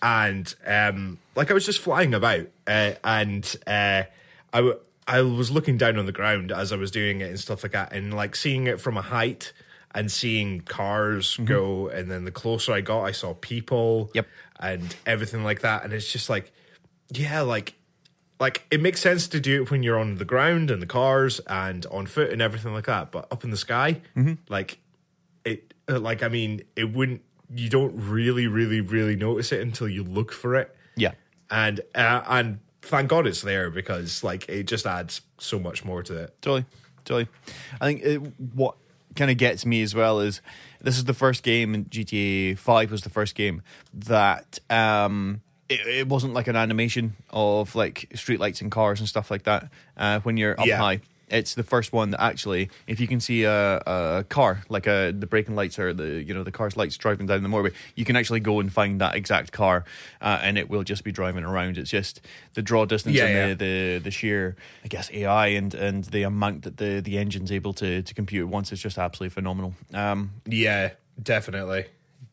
[0.00, 4.04] and um, like I was just flying about, uh, and uh,
[4.54, 7.38] I w- I was looking down on the ground as I was doing it and
[7.38, 9.52] stuff like that, and like seeing it from a height
[9.94, 14.10] and seeing cars go, and then the closer I got, I saw people.
[14.14, 14.26] Yep.
[14.60, 16.52] and everything like that, and it's just like,
[17.12, 17.74] yeah, like
[18.40, 21.40] like it makes sense to do it when you're on the ground and the cars
[21.46, 24.00] and on foot and everything like that but up in the sky
[24.48, 24.78] like
[25.44, 27.22] it uh, like i mean it wouldn't
[27.54, 31.12] you don't really really really notice it until you look for it Yeah.
[31.50, 36.02] and uh, and thank god it's there because like it just adds so much more
[36.02, 36.64] to it Totally,
[37.04, 37.28] totally.
[37.80, 38.16] I think it,
[38.54, 38.76] what
[39.16, 40.40] kind of gets me as well is
[40.80, 43.62] this is the first game in GTA Five was the first game
[43.94, 49.30] that um, it, it wasn't like an animation of like streetlights and cars and stuff
[49.30, 49.70] like that.
[49.96, 50.78] Uh, when you're up Yeah.
[50.78, 51.00] high,
[51.30, 55.12] it's the first one that actually, if you can see a, a car like a
[55.12, 58.06] the braking lights or the you know the car's lights driving down the motorway, you
[58.06, 59.84] can actually go and find that exact car,
[60.22, 61.76] uh, and it will just be driving around.
[61.76, 62.22] It's just
[62.54, 63.46] the draw distance Yeah, and yeah.
[63.48, 67.52] the the the sheer I guess AI and and the amount that the the engine's
[67.52, 69.74] able to to compute at once is just absolutely phenomenal.
[69.92, 71.84] Um, yeah definitely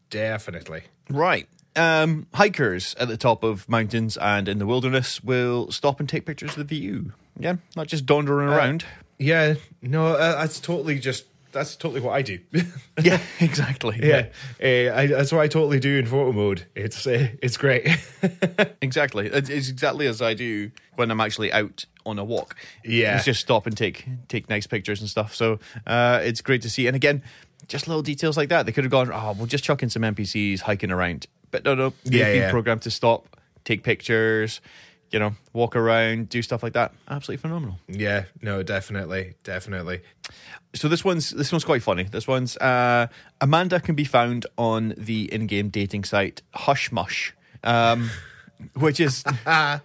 [0.10, 1.50] definitely right.
[1.76, 6.26] Um, hikers at the top of mountains and in the wilderness will stop and take
[6.26, 7.12] pictures of the view.
[7.38, 8.86] Yeah, not just dondering around.
[9.20, 12.40] yeah no uh, that's totally just that's totally what i do
[13.02, 13.98] yeah, exactly.
[14.02, 14.28] yeah
[14.62, 17.88] uh, I, that's what i totally do in photo mode it's uh, it's great
[18.82, 19.28] exactly.
[19.28, 22.56] It's it's exactly as I do when I'm actually out on a walk.
[22.84, 23.16] Yeah.
[23.18, 25.36] it's just stop and take take nice pictures and stuff.
[25.36, 26.88] So uh, it's great to see.
[26.88, 27.22] And again,
[27.68, 28.66] just little details like that.
[28.66, 31.76] They could have gone, oh, we'll just chuck in some NPCs hiking around, but no,
[31.76, 31.94] no.
[32.04, 32.52] They've Yeah, been yeah.
[32.52, 34.62] programmed to stop, take pictures,
[35.12, 36.92] you know, walk around, do stuff like that.
[37.08, 37.78] Absolutely phenomenal.
[37.88, 40.02] Yeah, no, definitely, definitely.
[40.74, 42.04] So this one's this one's quite funny.
[42.04, 43.08] This one's uh,
[43.40, 47.32] Amanda can be found on the in-game dating site Hush Smush,
[47.64, 48.10] um,
[48.74, 49.82] which is a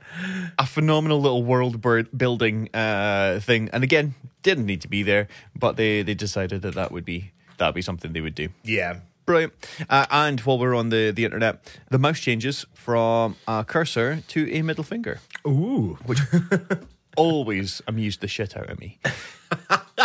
[0.67, 1.81] phenomenal little world
[2.17, 3.69] building uh, thing.
[3.73, 7.31] And again, didn't need to be there, but they they decided that that would be
[7.59, 8.49] that would be something they would do.
[8.65, 9.53] Yeah, Brilliant.
[9.89, 14.53] Uh, and while we're on the the internet, the mouse changes from a cursor to
[14.53, 16.19] a middle finger, ooh, which
[17.17, 18.99] always amused the shit out of me.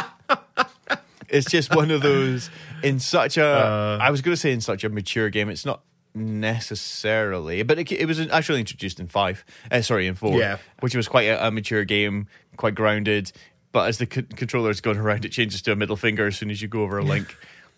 [1.30, 2.52] it's just one of those
[2.84, 3.98] in such a.
[4.00, 5.50] I was going to say in such a mature game.
[5.50, 5.82] It's not
[6.14, 9.44] necessarily, but it, it was actually introduced in five.
[9.72, 10.38] Uh, sorry, in four.
[10.38, 10.58] Yeah.
[10.82, 13.32] which was quite a, a mature game, quite grounded.
[13.72, 16.50] But as the c- controller's going around, it changes to a middle finger as soon
[16.52, 17.36] as you go over a link.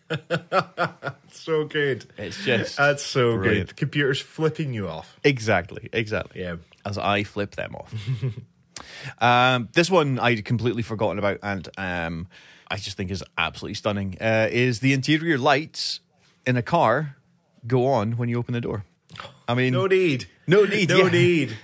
[1.32, 2.06] so good.
[2.18, 3.70] It's just That's so brilliant.
[3.70, 3.76] good.
[3.78, 5.20] Computer's flipping you off.
[5.24, 6.42] Exactly, exactly.
[6.42, 6.56] Yeah.
[6.86, 7.94] As I flip them off.
[9.22, 12.28] um, this one I'd completely forgotten about, and um,
[12.70, 14.18] I just think is absolutely stunning.
[14.22, 16.00] Uh, is the interior lights
[16.46, 17.18] in a car
[17.66, 18.86] go on when you open the door?
[19.48, 20.28] I mean, No need.
[20.46, 21.10] No need, No yeah.
[21.10, 21.58] need.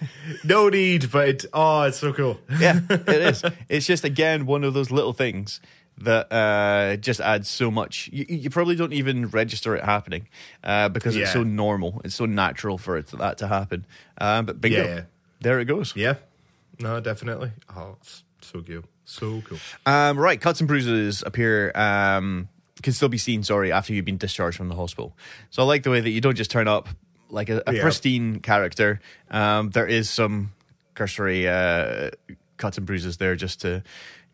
[0.43, 1.12] No need.
[1.12, 2.39] But it, oh, it's so cool.
[2.60, 3.43] yeah, it is.
[3.69, 5.62] It's just again one of those little things
[6.04, 8.10] that uh, just adds so much.
[8.13, 10.28] You, you probably don't even register it happening
[10.63, 12.02] uh, because it's so normal.
[12.04, 13.86] It's so natural for it to, that to happen.
[14.18, 15.02] Um, but bingo, Yeah, yeah.
[15.42, 15.94] there it goes.
[15.96, 16.16] Yeah,
[16.80, 17.52] no, definitely.
[17.76, 19.60] Oh, it's so cool, so cool.
[19.86, 21.72] Um, right, cuts and bruises appear.
[21.76, 22.48] Um,
[22.82, 23.44] can still be seen.
[23.44, 25.16] Sorry, after you've been discharged from the hospital.
[25.52, 26.89] So I like the way that you don't just turn up
[27.30, 27.82] like a, a Yeah.
[27.82, 29.00] pristine character.
[29.32, 30.52] Um, there is some
[30.94, 32.10] cursory uh,
[32.58, 33.84] cuts and bruises there just to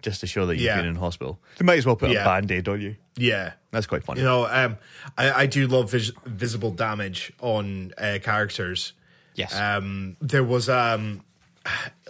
[0.02, 0.78] just to show that you've Yeah.
[0.78, 1.40] been in hospital.
[1.58, 2.22] They might as well put Yeah.
[2.22, 2.96] a band aid on you.
[3.18, 4.22] Yeah, That's quite funny.
[4.22, 4.78] You know, um,
[5.18, 8.94] I, I do love vis- visible damage on uh, characters.
[9.36, 9.54] Yes.
[9.56, 11.24] Um, there was um,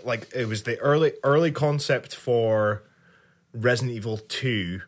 [0.04, 2.84] like it was the early early concept for
[3.54, 4.82] Resident Evil Two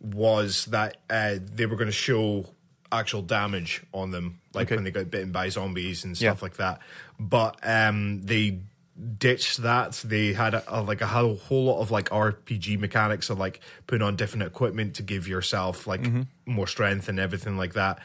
[0.00, 2.46] was that uh, they were going to show
[2.92, 4.76] actual damage on them, like Okay.
[4.76, 6.30] when they got bitten by zombies and Yeah.
[6.30, 6.80] stuff like that.
[7.18, 8.60] But um, they
[9.18, 9.92] ditched that.
[10.04, 13.60] They had a, a, like a whole, whole lot of like RPG mechanics of like
[13.86, 16.22] putting on different equipment to give yourself like Mm-hmm.
[16.46, 17.98] more strength and everything like that.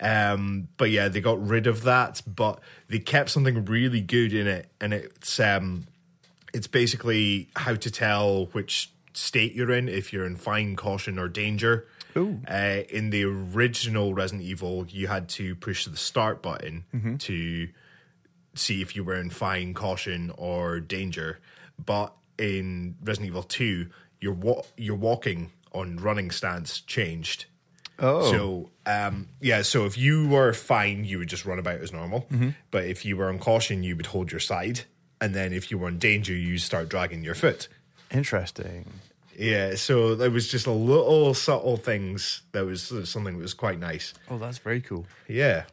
[0.00, 4.46] Um, but yeah, they got rid of that, but they kept something really good in
[4.48, 5.86] it, and it's um,
[6.52, 11.28] it's basically how to tell which state you're in if you're in fine, caution, or
[11.28, 11.86] danger.
[12.48, 17.16] Uh, in the original Resident Evil, you had to push the start button Mm-hmm.
[17.16, 17.68] to
[18.54, 21.40] see if you were in fine, caution, or danger.
[21.84, 23.88] But in Resident Evil Two,
[24.20, 27.46] your wa- your walking on running stance changed.
[27.98, 28.30] Oh.
[28.30, 32.22] So um, yeah, so if you were fine, you would just run about as normal.
[32.22, 32.50] Mm-hmm.
[32.70, 34.80] But if you were on caution, you would hold your side,
[35.20, 37.68] and then if you were in danger, you start dragging your foot.
[38.10, 38.90] Interesting.
[39.36, 43.80] Yeah, so there was just a little subtle things that was something that was quite
[43.80, 44.14] nice.
[44.30, 45.06] Oh, that's very cool.
[45.26, 45.64] Yeah,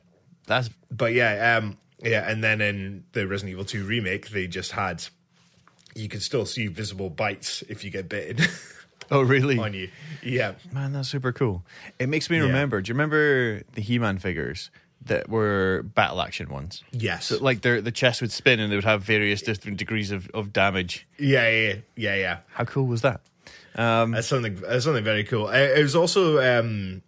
[0.47, 4.71] That's but yeah, um, yeah, and then in the Resident Evil Two remake, they just
[4.71, 5.03] had
[5.95, 8.45] you can still see visible bites if you get bitten
[9.11, 9.89] oh really on you.
[10.23, 10.93] Yeah, man.
[10.93, 11.63] That's super cool.
[11.99, 12.43] It makes me Yeah.
[12.43, 12.81] remember.
[12.81, 14.71] Do you remember the He-Man figures
[15.03, 16.83] that were battle action ones?
[16.91, 20.11] yes, So, like their the chest would spin and they would have various different degrees
[20.11, 21.07] of, of damage.
[21.17, 22.37] yeah, yeah, yeah, yeah.
[22.53, 23.19] How cool was that?
[23.75, 24.55] Um, That's something.
[24.55, 25.47] That's something very cool.
[25.47, 27.01] Uh, It was also um,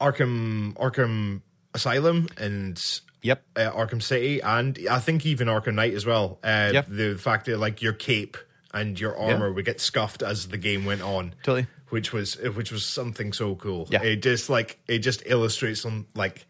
[0.00, 1.40] Arkham Arkham
[1.72, 2.80] Asylum and
[3.24, 3.42] yep.
[3.56, 6.38] uh, Arkham City, and I think even Arkham Knight as well.
[6.44, 6.82] Uh, Yeah.
[6.86, 8.36] The fact that like your cape
[8.72, 11.66] and your armor would get scuffed as the game went on, Totally.
[11.88, 13.88] which was which was something so cool.
[13.90, 14.02] Yeah.
[14.02, 16.46] It just like it just illustrates some like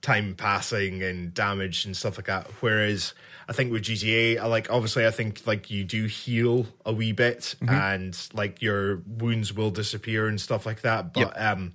[0.00, 2.48] time passing and damage and stuff like that.
[2.60, 3.14] Whereas
[3.48, 7.12] I think with GTA, I like obviously I think like you do heal a wee
[7.12, 7.68] bit Mm-hmm.
[7.74, 11.12] and like your wounds will disappear and stuff like that.
[11.12, 11.34] But Yep.
[11.40, 11.72] um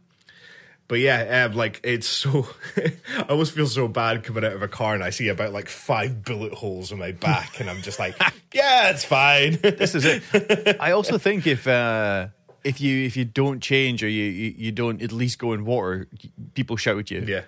[0.87, 2.47] but yeah, um, like it's so.
[3.17, 5.67] I always feel so bad coming out of a car and I see about like
[5.69, 8.15] five bullet holes in my back, and I'm just like,
[8.53, 9.57] yeah, it's fine.
[9.61, 10.77] This is it.
[10.79, 12.27] I also think if uh,
[12.63, 15.65] if you if you don't change or you, you, you don't at least go in
[15.65, 16.07] water,
[16.53, 17.25] people shout at you.
[17.27, 17.43] Yeah.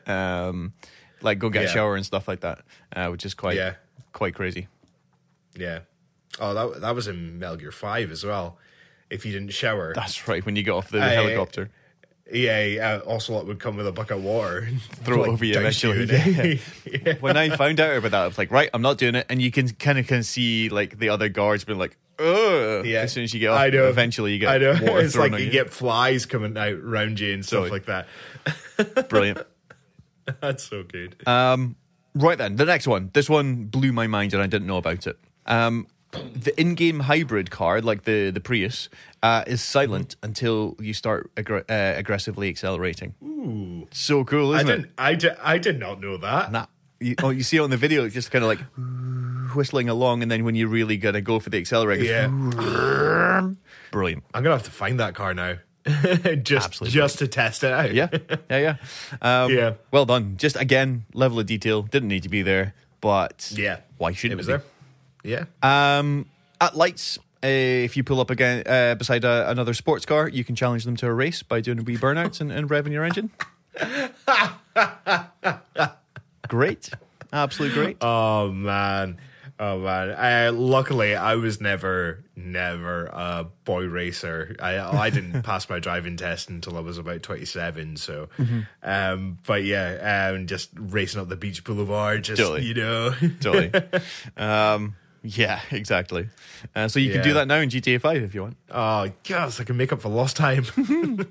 [0.48, 0.74] Um,
[1.22, 2.62] like go get a shower and stuff like that,
[2.96, 3.74] uh, which is quite Yeah.
[4.14, 4.68] quite crazy.
[5.58, 5.80] yeah.
[6.40, 8.58] Oh, that that was in Metal Gear Five as well.
[9.10, 10.46] If you didn't shower, That's right.
[10.46, 11.70] When you got off the Aye, helicopter,
[12.32, 15.58] yeah, yeah, Ocelot would come with a bucket of water, and, Throw it over you
[15.58, 16.04] eventually.
[16.04, 16.60] in
[17.06, 17.14] yeah.
[17.20, 19.26] when I found out about that, I was like, right, I'm not doing it.
[19.30, 22.86] And you can kind of can see like the other guards being like, ugh.
[22.86, 23.02] Yeah.
[23.02, 23.88] As soon as you get off, I know.
[23.88, 24.72] eventually you get I know.
[24.74, 25.50] water It's like you, you.
[25.52, 27.84] get flies coming out round you and stuff Totally.
[27.88, 28.06] like
[28.78, 29.10] that.
[29.10, 29.40] Brilliant.
[30.42, 31.16] That's so good.
[31.28, 31.76] Um,
[32.14, 33.10] right then, the next one.
[33.14, 35.18] This one blew my mind, and I didn't know about it.
[35.46, 38.90] Um, the in-game hybrid card, like the the Prius,
[39.22, 43.14] uh, is silent until you start aggr- uh, aggressively accelerating.
[43.24, 44.76] Ooh, So cool, I isn't it?
[44.78, 44.92] didn't.
[44.98, 45.36] I did.
[45.44, 46.52] I did not know that.
[46.52, 46.66] Nah.
[47.02, 48.60] You, oh, you see it on the video, it's just kind of like
[49.56, 52.28] whistling along, and then when you're really gonna go for the accelerator, Yeah,
[53.92, 54.24] brilliant.
[54.34, 57.94] I'm gonna have to find that car now, just Absolutely just to test it out.
[57.94, 58.10] Yeah,
[58.50, 58.76] yeah, yeah.
[59.22, 59.74] Um, Yeah.
[59.92, 60.36] Well done.
[60.38, 63.78] Just again, level of detail didn't need to be there, but yeah.
[63.98, 64.54] why shouldn't It was be?
[64.54, 64.64] there.
[65.24, 65.46] Yeah.
[65.64, 66.26] Um,
[66.62, 70.44] at lights, uh, if you pull up again uh, beside a, another sports car, you
[70.44, 73.04] can challenge them to a race by doing a wee burnouts and, and revving your
[73.06, 73.32] engine.
[76.48, 76.90] great,
[77.32, 77.98] absolutely great.
[78.02, 79.18] Oh man.
[79.62, 80.10] Oh man.
[80.12, 84.56] Uh, luckily, I was never, never a boy racer.
[84.60, 87.98] I I didn't pass my driving test until I was about twenty seven.
[87.98, 88.60] So, Mm-hmm.
[88.84, 92.66] um, but yeah, um, just racing up the beach boulevard, just Totally.
[92.66, 93.14] you know.
[93.42, 93.72] totally.
[94.38, 96.30] Um, yeah, exactly.
[96.76, 98.58] Uh, so you can do that now in GTA Five if you want.
[98.72, 100.66] oh yes, I can make up for lost time.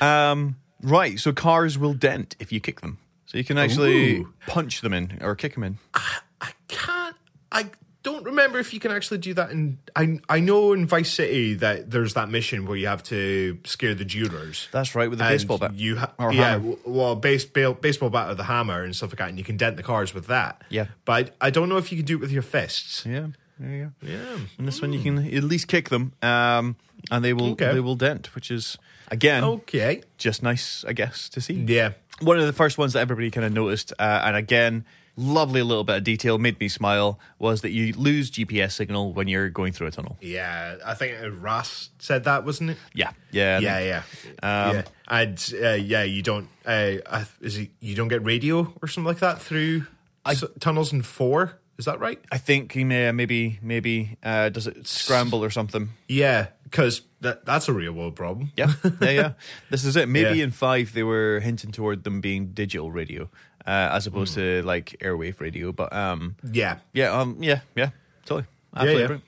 [0.00, 1.18] Um, right.
[1.18, 2.98] So cars will dent if you kick them.
[3.26, 4.32] So you can actually Ooh.
[4.46, 5.78] punch them in or kick them in.
[5.94, 7.16] I can't.
[7.52, 7.66] I
[8.02, 9.78] don't remember if you can actually do that in.
[9.94, 13.94] I I know in Vice City that there's that mission where you have to scare
[13.94, 14.68] the jurors.
[14.72, 15.74] That's right, with the baseball bat.
[15.74, 16.76] You ha- yeah, hammer.
[16.84, 19.56] well, base, ba- baseball bat or the hammer and stuff like that, and you can
[19.56, 20.62] dent the cars with that.
[20.70, 20.86] Yeah.
[21.04, 23.04] but I, I don't know if you can do it with your fists.
[23.04, 23.28] Yeah,
[23.58, 24.06] there you go.
[24.08, 26.76] Yeah, And this one you can at least kick them, um,
[27.10, 27.72] and they will Okay.
[27.74, 28.78] they will dent, which is
[29.10, 31.54] again okay, just nice, I guess, to see.
[31.54, 31.92] yeah,
[32.22, 34.84] One of the first ones that everybody kind of noticed, uh, and again,
[35.16, 39.28] lovely little bit of detail, made me smile, was that you lose GPS signal when
[39.28, 40.16] you're going through a tunnel.
[40.20, 40.76] yeah.
[40.84, 42.76] I think uh, Ross said that, wasn't it?
[42.94, 44.02] Yeah, yeah, Yeah, yeah,
[44.42, 44.82] Um, yeah.
[45.08, 46.48] And uh, yeah, you don't.
[46.64, 49.86] Uh, is it you don't get radio or something like that through
[50.24, 51.58] s- tunnels in four?
[51.78, 52.20] Is that right?
[52.30, 55.88] I think he may maybe maybe uh, does it scramble or something.
[56.08, 58.52] Yeah, because that that's a real world problem.
[58.56, 59.32] Yeah, yeah, yeah.
[59.70, 60.06] This is it.
[60.08, 60.44] Maybe Yeah.
[60.44, 63.30] in five they were hinting toward them being digital radio
[63.66, 64.40] uh, as opposed Hmm.
[64.40, 65.72] to like airwave radio.
[65.72, 67.90] But um, Yeah, yeah, um, yeah, yeah,
[68.24, 69.00] totally, absolutely.
[69.00, 69.06] yeah.
[69.06, 69.24] brilliant.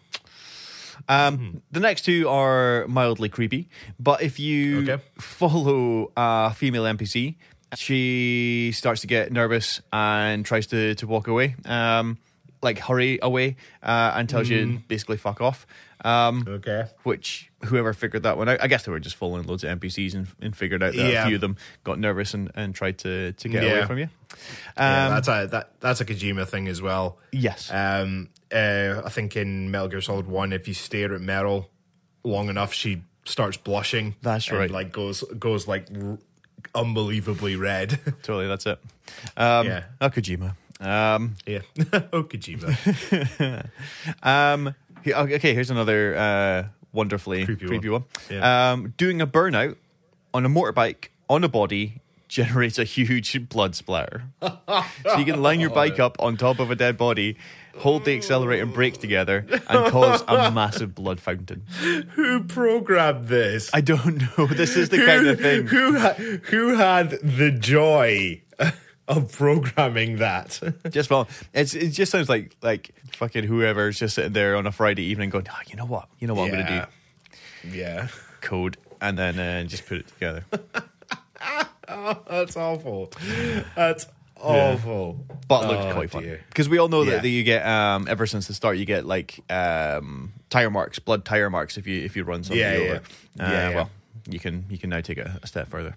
[1.08, 3.68] Um, the next two are mildly creepy,
[3.98, 5.02] but if you Okay.
[5.18, 7.34] follow a female NPC,
[7.74, 12.18] she starts to get nervous and tries to to walk away, um,
[12.62, 14.72] like hurry away, uh, and tells Mm-hmm.
[14.74, 15.66] you basically fuck off.
[16.04, 16.86] Um, okay.
[17.04, 20.14] which whoever figured that one out, I guess they were just following loads of NPCs
[20.14, 21.24] and, and figured out that Yeah.
[21.24, 24.08] a few of them got nervous and, and tried to, to get away from you.
[24.76, 27.18] yeah, Um, that's a that that's a Kojima thing as well.
[27.32, 27.70] yes.
[27.72, 31.66] Um, uh, I think in Metal Gear Solid One, if you stare at Meryl
[32.24, 34.16] long enough, she starts blushing.
[34.22, 34.70] That's and, right.
[34.70, 36.18] Like goes goes like r-
[36.74, 37.98] unbelievably red.
[38.22, 38.78] totally, that's it.
[39.36, 39.84] Um, Yeah.
[40.00, 40.54] Oh, Kojima.
[40.80, 41.60] Um, yeah.
[42.12, 43.68] oh, Kojima.
[44.22, 44.74] um,
[45.06, 48.02] okay, here's another uh, wonderfully creepy, Creepy one.
[48.02, 48.38] one.
[48.38, 48.70] Yeah.
[48.72, 49.76] Um, doing a burnout
[50.34, 54.24] on a motorbike on a body generates a huge blood splatter.
[54.40, 57.36] so you can line your bike up on top of a dead body,
[57.78, 61.62] hold the accelerator and brake together, and cause a massive blood fountain.
[62.14, 63.70] Who programmed this?
[63.74, 64.46] I don't know.
[64.46, 65.66] This is the kind of thing.
[65.66, 68.40] Who ha- who had the joy
[69.16, 70.60] of programming that?
[70.90, 74.72] Just well, it's it just sounds like like fucking whoever's just sitting there on a
[74.72, 76.86] Friday evening going, oh, you know what, you know what I'm gonna
[77.70, 78.08] do, Yeah.
[78.40, 80.44] code, and then uh, just put it together.
[82.28, 83.12] That's awful.
[83.76, 84.06] That's
[84.40, 85.24] awful.
[85.48, 87.12] But it looked Oh, quite fun because we all know Yeah.
[87.12, 90.98] that, that you get um ever since the start you get like um tire marks,
[90.98, 93.02] blood tire marks if you if you run something Yeah, over.
[93.36, 93.44] yeah.
[93.46, 93.74] Uh, Yeah, yeah.
[93.74, 93.90] Well,
[94.28, 95.96] you can you can now take it a step further.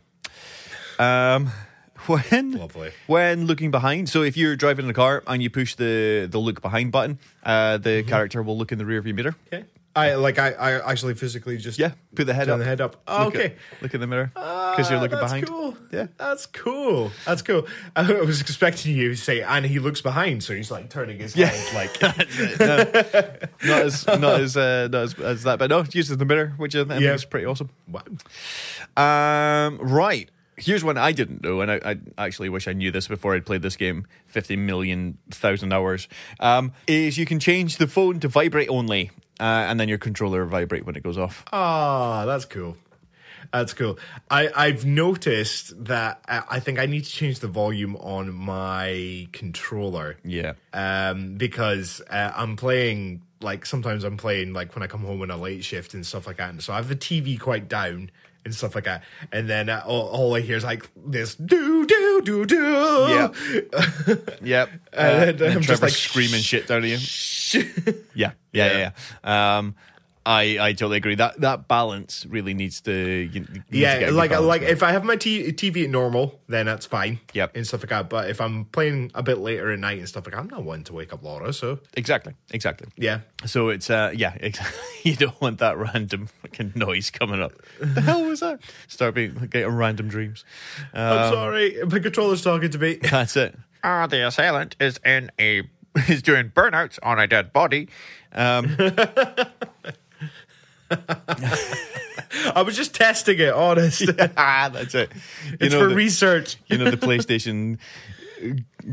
[0.99, 1.51] Um,
[2.07, 2.91] when Lovely.
[3.07, 6.39] when looking behind, so if you're driving in a car and you push the the
[6.39, 8.09] look behind button, uh, the Mm-hmm.
[8.09, 9.35] character will look in the rear view mirror.
[9.53, 9.65] Okay.
[9.97, 12.59] I like I, I actually physically just Yeah, put the head up.
[12.59, 13.01] the head up.
[13.07, 13.45] Oh, Look okay.
[13.45, 15.47] At, look in the mirror because you're Ah, looking that's behind.
[15.47, 15.77] Cool.
[15.93, 16.07] Yeah.
[16.17, 17.11] that's cool.
[17.25, 17.65] That's cool.
[17.95, 21.33] I was expecting you to say, and he looks behind, so he's like turning his
[21.33, 21.45] Yeah.
[21.47, 22.01] head, like
[23.63, 26.53] not as not as uh, not as, as that, but no, it uses the mirror,
[26.57, 27.13] which I think Yeah.
[27.13, 27.69] is pretty awesome.
[27.87, 28.01] wow.
[28.97, 30.29] Um, right.
[30.57, 33.45] Here's one I didn't know, and I, I actually wish I knew this before I'd
[33.45, 36.07] played this game 50 million thousand hours.
[36.39, 40.45] Um, is you can change the phone to vibrate only, uh, and then your controller
[40.45, 41.43] vibrate when it goes off.
[41.51, 42.77] Ah, that's cool.
[43.53, 43.97] That's cool.
[44.29, 49.27] I, I've noticed that I, I think I need to change the volume on my
[49.31, 50.17] controller.
[50.23, 50.53] Yeah.
[50.73, 55.31] um, because uh, I'm playing like sometimes I'm playing like when I come home on
[55.31, 58.09] a late shift and stuff like that, and so I have the TV quite down
[58.45, 61.85] and stuff like that, and then uh, all, all I hear is like this do
[61.85, 62.61] do do do.
[62.61, 63.29] Yeah.
[64.41, 64.69] Yep.
[64.95, 66.97] Uh, And I'm and just like, screaming shit down at you.
[68.13, 68.31] yeah.
[68.53, 68.91] Yeah, yeah,
[69.25, 69.57] yeah.
[69.57, 69.75] Um,
[70.27, 71.13] I, I totally agree.
[71.15, 72.91] That that balance really needs to.
[72.91, 74.71] You, you need to get Yeah, like balance like there.
[74.71, 77.19] if I have my t- TV at normal, then that's fine.
[77.33, 77.55] Yep.
[77.55, 78.09] and stuff like that.
[78.09, 80.63] But if I'm playing a bit later at night and stuff like that, I'm not
[80.63, 81.53] wanting to wake up Laura.
[81.53, 82.87] So exactly, exactly.
[82.97, 84.79] yeah, So it's uh yeah, exactly.
[85.03, 87.53] you don't want that random fucking noise coming up.
[87.79, 88.61] the hell was that?
[88.87, 90.43] Start being getting random dreams.
[90.93, 92.95] I'm Um, sorry, my controller's talking to me.
[93.01, 93.55] That's it.
[93.83, 95.61] Ah, the assailant is in a
[96.09, 97.89] is doing burnouts on a dead body.
[98.33, 98.75] Um,
[100.91, 104.03] I was just testing it, honest.
[104.37, 105.11] ah, that's it.
[105.49, 106.57] You it's know for the, research.
[106.67, 107.79] you know the PlayStation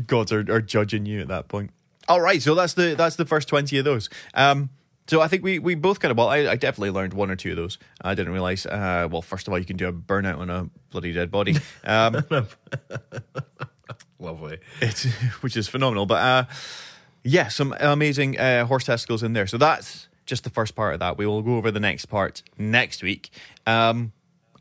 [0.07, 1.71] gods are, are judging you at that point.
[2.07, 4.09] All right, so that's the that's the first twenty of those.
[4.33, 4.69] Um,
[5.07, 7.35] so I think we, we both kind of well, I, I definitely learned one or
[7.35, 7.77] two of those.
[8.01, 8.65] I didn't realize.
[8.65, 11.57] Uh, well, first of all, you can do a burnout on a bloody dead body.
[11.83, 12.23] Um,
[14.19, 14.59] Lovely.
[14.81, 15.03] it's
[15.41, 16.05] which is phenomenal.
[16.05, 16.45] But uh,
[17.23, 19.47] yeah, some amazing uh, horse testicles in there.
[19.47, 21.17] So that's just the first part of that.
[21.17, 23.29] We will go over the next part next week.
[23.67, 24.11] Um,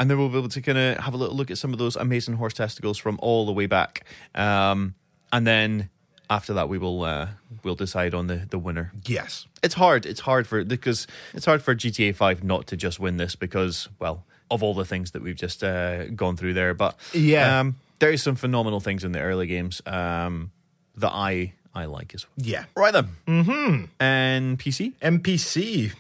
[0.01, 1.79] and then we'll be able to kind of have a little look at some of
[1.79, 4.05] those amazing horse testicles from all the way back.
[4.35, 4.95] Um,
[5.33, 5.91] and then
[6.31, 7.29] after that, we will uh,
[7.63, 8.93] we'll decide on the the winner.
[9.07, 9.47] Yes.
[9.63, 10.07] It's hard.
[10.07, 13.89] It's hard for because it's hard for GTA Five not to just win this because
[13.99, 16.75] well of all the things that we've just uh, gone through there.
[16.75, 17.61] But Yeah.
[17.61, 20.51] um, there is some phenomenal things in the early games um,
[20.97, 22.47] that I I like as well.
[22.47, 22.65] Yeah.
[22.77, 23.09] Right then.
[23.27, 23.85] Mm-hmm.
[24.01, 24.93] And PC.
[25.01, 25.93] MPC.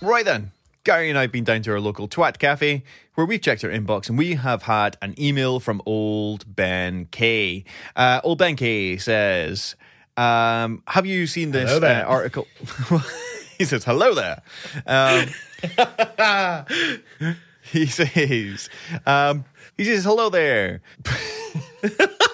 [0.00, 0.52] Right then.
[0.84, 2.82] Gary and I have been down to our local Twat Cafe
[3.14, 7.64] where we've checked our inbox and we have had an email from old Ben K.
[7.96, 9.76] Uh, old Ben K says,
[10.18, 12.46] um, Have you seen this uh, article?
[13.58, 14.42] he says, Hello there.
[14.86, 15.28] Um,
[17.62, 18.68] he says,
[19.06, 19.46] um,
[19.78, 20.82] He says, Hello there.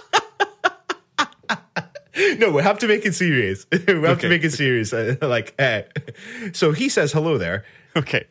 [2.38, 3.66] No, we have to make it serious.
[3.72, 4.20] we have Okay.
[4.22, 4.92] to make it serious.
[4.92, 5.82] Uh, like, uh,
[6.52, 7.64] so he says hello there.
[7.96, 8.26] Okay.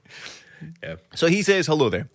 [0.83, 0.95] Yeah.
[1.15, 2.09] So he says, hello there.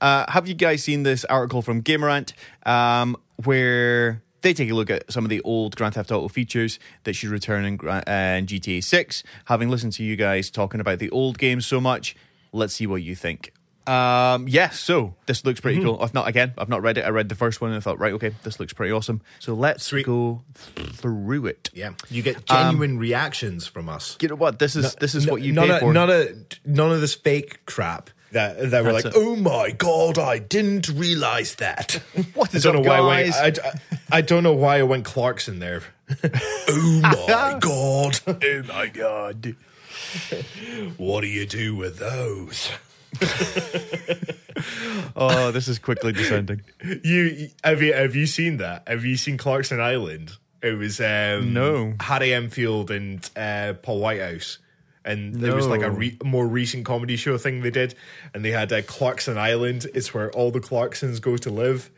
[0.00, 2.34] Uh, have you guys seen this article from Game Rant
[2.66, 6.78] um, where they take a look at some of the old Grand Theft Auto features
[7.04, 9.22] that should return in, uh, in GTA 6?
[9.46, 12.14] Having listened to you guys talking about the old games so much,
[12.52, 13.52] let's see what you think.
[13.86, 15.98] Um, yes, so this looks pretty cool.
[16.00, 17.04] I've not again, I've not read it.
[17.04, 19.20] I read the first one and I thought, right, okay, this looks pretty awesome.
[19.38, 20.06] So let's Sweet.
[20.06, 20.42] go
[20.74, 21.70] through it.
[21.72, 21.92] Yeah.
[22.10, 24.18] You get genuine reactions from us.
[24.20, 24.58] You know what?
[24.58, 25.92] This is this is what you none pay of, for.
[25.92, 26.28] None of,
[26.64, 28.10] none of this fake crap.
[28.32, 29.22] That, that were That's like, it.
[29.24, 32.02] oh my god, I didn't realize that.
[32.34, 33.40] What is I don't up, know why I, guys?
[33.40, 35.82] went, I, I, I don't know why I went Clarkson there.
[36.68, 39.54] oh my god, oh my god.
[40.96, 42.70] what do you do with those?
[45.18, 46.62] Oh, this is quickly descending.
[47.02, 48.86] You have you have you seen that?
[48.86, 50.32] Have you seen Clarkson Island?
[50.62, 51.94] It was um, No.
[52.00, 54.58] Harry Enfield and uh, Paul Whitehouse,
[55.04, 57.94] and there was like a re- more recent comedy show thing they did,
[58.34, 59.86] and they had uh, Clarkson Island.
[59.94, 61.90] It's where all the Clarksons go to live.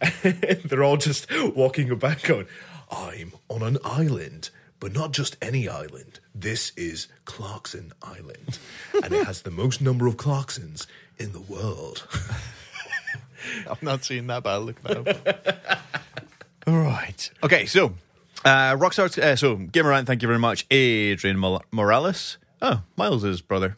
[0.64, 2.46] They're all just walking about going,
[2.90, 4.50] "I'm on an island."
[4.82, 6.18] But not just any island.
[6.34, 8.58] This is Clarkson Island.
[9.04, 12.04] and it has the most number of Clarksons in the world.
[13.70, 15.78] I've not seen that, but I'll look that up.
[16.66, 17.30] All right.
[17.44, 17.94] Okay, so
[18.44, 19.16] uh, Rockstar.
[19.16, 22.38] Uh, so Game Rant, thank you very much, Adrian Mor- Morales.
[22.60, 23.76] Oh, Miles' brother.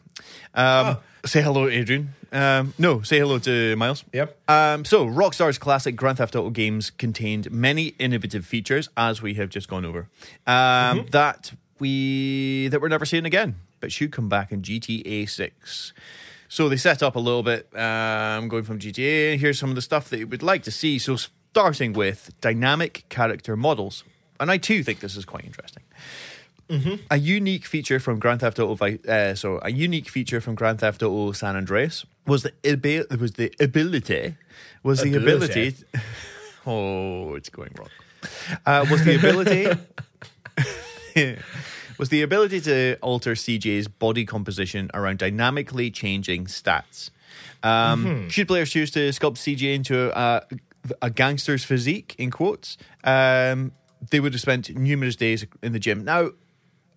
[0.55, 2.15] Um, Say hello, Adrian.
[2.35, 4.03] Um, no, say hello to Miles.
[4.11, 4.37] Yep.
[4.49, 9.49] Um, so, Rockstar's classic Grand Theft Auto games contained many innovative features, as we have
[9.49, 10.09] just gone over,
[10.45, 15.93] um, that we that we're never seeing again, but should come back in GTA Six.
[16.49, 19.37] So they set up a little bit, um, going from GTA.
[19.37, 20.99] Here's some of the stuff that you would like to see.
[20.99, 24.03] So starting with dynamic character models,
[24.41, 25.83] and I too think this is quite interesting.
[27.09, 31.01] A unique feature from Grand Theft Auto, uh, so a unique feature from Grand Theft
[31.01, 34.35] Auto San Andreas was the abi- was the ability
[34.83, 35.67] was the ability.
[35.67, 35.85] Ability.
[36.65, 37.89] oh, it's going wrong.
[38.65, 39.67] Uh, was the ability
[41.97, 47.09] was the ability to alter CJ's body composition around dynamically changing stats.
[47.63, 50.43] Um, Should players choose to sculpt CJ into a,
[51.01, 53.71] a gangster's physique, in quotes, um,
[54.11, 56.03] they would have spent numerous days in the gym.
[56.03, 56.29] Now,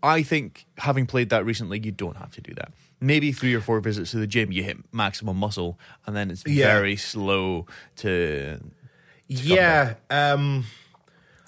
[0.02, 2.72] I think having played that recently, you don't have to do that.
[3.01, 6.44] Maybe three or four visits to the gym, you hit maximum muscle, and then it's
[6.46, 6.74] Yeah.
[6.74, 8.61] very slow to.
[9.28, 10.64] Yeah, um,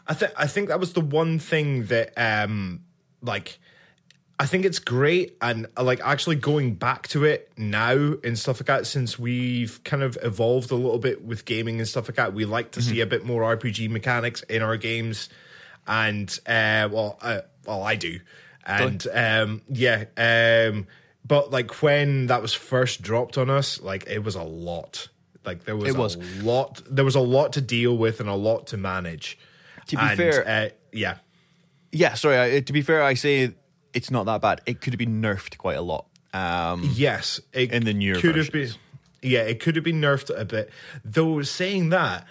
[0.06, 2.82] I think I think that was the one thing that um,
[3.22, 3.58] like
[4.38, 8.60] I think it's great and uh, like actually going back to it now and stuff
[8.60, 12.16] like that since we've kind of evolved a little bit with gaming and stuff like
[12.16, 12.32] that.
[12.32, 15.28] We like to see a bit more RPG mechanics in our games,
[15.86, 18.20] and uh, well, uh, well, I do,
[18.64, 20.86] and um, yeah, um,
[21.26, 25.08] but like when that was first dropped on us, like it was a lot.
[25.44, 26.16] Like there was, It was.
[26.16, 26.82] a lot.
[26.90, 29.38] There was a lot to deal with and a lot to manage.
[29.86, 31.16] To be And, fair- uh, yeah,
[31.92, 32.56] Yeah, sorry.
[32.56, 33.54] I, to be fair, I say
[33.94, 34.60] it's not that bad.
[34.66, 36.06] It could have been nerfed quite a lot.
[36.32, 38.70] Um, Yes, it In the newer could have been.
[39.22, 40.70] Yeah, it could have been nerfed a bit.
[41.04, 42.26] Though saying that,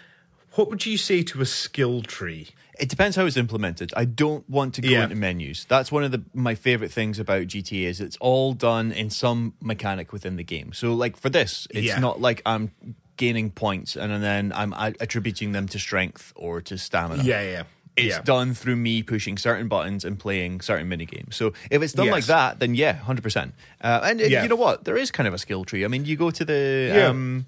[0.53, 2.49] what would you say to a skill tree?
[2.80, 3.91] It depends how it's implemented.
[3.97, 5.03] I don't want to go Yeah.
[5.03, 5.65] into menus.
[5.67, 9.53] That's one of the my favorite things about GTA is it's all done in some
[9.61, 10.71] mechanic within the game.
[10.73, 11.99] So like for this, it's Yeah.
[11.99, 12.71] not like I'm
[13.17, 17.21] gaining points and then I'm attributing them to strength or to stamina.
[17.23, 17.63] Yeah, yeah,
[17.97, 18.21] It's yeah.
[18.21, 21.36] done through me pushing certain buttons and playing certain mini games.
[21.36, 23.55] So if it's done like that, then yeah, hundred percent.
[23.82, 24.86] Uh, and uh, you know what?
[24.86, 25.84] There is kind of a skill tree.
[25.84, 27.45] I mean, you go to the um,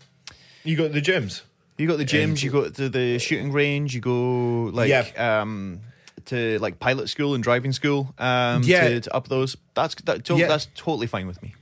[0.65, 1.41] You got the gyms.
[1.77, 5.41] You got the gyms, you go to the shooting range, you go like Yeah.
[5.41, 5.81] um
[6.25, 8.87] to like pilot school and driving school um Yeah.
[8.89, 9.57] to, to up those.
[9.73, 10.47] That's that, to- Yeah.
[10.47, 11.55] that's totally fine with me.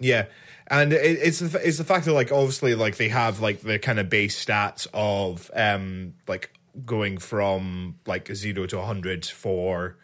[0.00, 0.26] Yeah,
[0.68, 3.78] and it, it's the, it's the fact that like obviously like they have like the
[3.78, 6.50] kind of base stats of um like
[6.86, 9.96] going from like zero to 100 for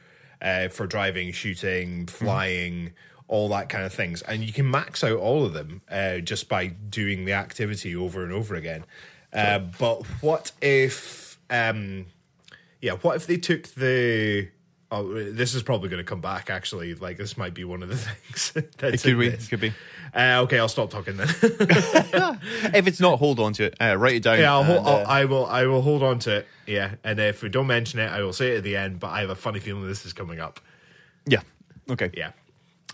[0.42, 2.92] uh, for driving, shooting, flying,
[3.28, 6.48] all that kind of things, and you can max out all of them uh, just
[6.48, 8.84] by doing the activity over and over again.
[9.34, 12.06] Uh, but what if, um,
[12.80, 14.48] yeah, what if they took the
[14.94, 16.50] Oh, this is probably going to come back.
[16.50, 18.52] Actually, like this might be one of the things.
[18.78, 19.26] That's It could be.
[19.26, 19.72] It could be.
[20.14, 21.26] Uh, okay, I'll stop talking then.
[22.72, 23.76] If it's not, hold on to it.
[23.80, 24.38] Uh, write it down.
[24.38, 25.46] yeah, I'll, and, I'll, uh, I will.
[25.46, 26.46] I will hold on to it.
[26.66, 29.00] Yeah, and if we don't mention it, I will say it at the end.
[29.00, 30.60] But I have a funny feeling this is coming up.
[31.26, 31.40] yeah.
[31.90, 32.10] Okay.
[32.14, 32.30] Yeah.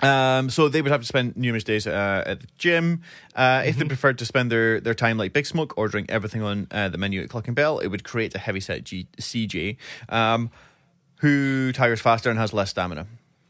[0.03, 3.03] Um, so they would have to spend numerous days uh, at the gym.
[3.35, 6.67] Uh, If they preferred to spend their, their time like Big Smoke, ordering everything on
[6.71, 9.77] uh, the menu at Cluckin' Bell, it would create a heavyset G- CJ
[10.09, 10.51] um,
[11.17, 13.07] who tires faster and has less stamina.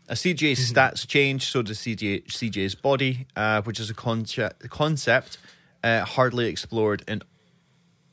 [0.09, 5.39] A CJ's stats change, so does CJ, CJ's body, uh, which is a concept, concept
[5.85, 7.23] uh, hardly explored in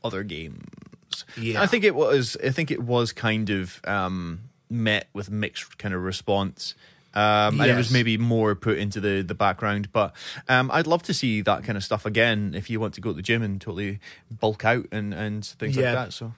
[0.04, 1.26] other games.
[1.36, 1.60] Yeah.
[1.60, 2.38] I think it was.
[2.44, 6.76] I think it was kind of um, met with mixed kind of response.
[7.18, 10.14] Um, And it was maybe more put into the, the background, but
[10.48, 12.54] um, I'd love to see that kind of stuff again.
[12.56, 14.00] If you want to go to the gym and totally
[14.30, 15.86] bulk out and, and things Yeah.
[15.86, 16.34] like that, so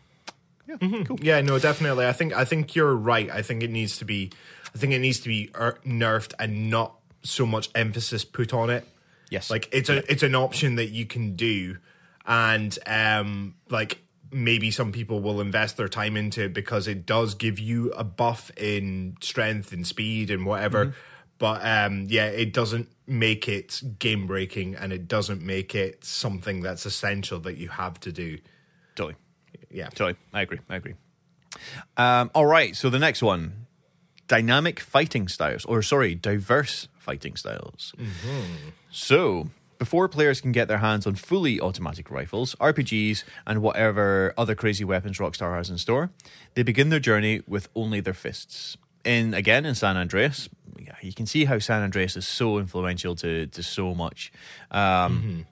[0.68, 1.20] yeah, cool.
[1.22, 2.06] Yeah, no, definitely.
[2.08, 3.30] I think I think you're right.
[3.30, 4.32] I think it needs to be.
[4.74, 8.70] I think it needs to be er- nerfed and not so much emphasis put on
[8.70, 8.88] it.
[9.32, 9.50] Yes.
[9.50, 11.78] like it's a it's an option that you can do,
[12.26, 13.98] and um, like
[14.32, 18.04] maybe some people will invest their time into it because it does give you a
[18.04, 20.94] buff in strength and speed and whatever.
[21.38, 26.62] But um, yeah, it doesn't make it game breaking, and it doesn't make it something
[26.62, 28.40] that's essential that you have to do.
[28.96, 29.16] Totally.
[29.72, 29.88] Yeah.
[29.88, 30.16] Totally.
[30.34, 30.60] I agree.
[30.70, 30.96] I agree.
[31.96, 32.76] Um, all right.
[32.76, 33.68] So the next one
[34.28, 37.94] dynamic fighting styles, or sorry, diverse fighting styles.
[38.92, 39.50] So
[39.80, 44.84] before players can get their hands on fully automatic rifles, RPGs, and whatever other crazy
[44.84, 46.12] weapons Rockstar has in store,
[46.54, 48.78] they begin their journey with only their fists.
[49.06, 53.16] In again in San Andreas, yeah, you can see how San Andreas is so influential
[53.16, 54.32] to to so much.
[54.70, 55.46] Um,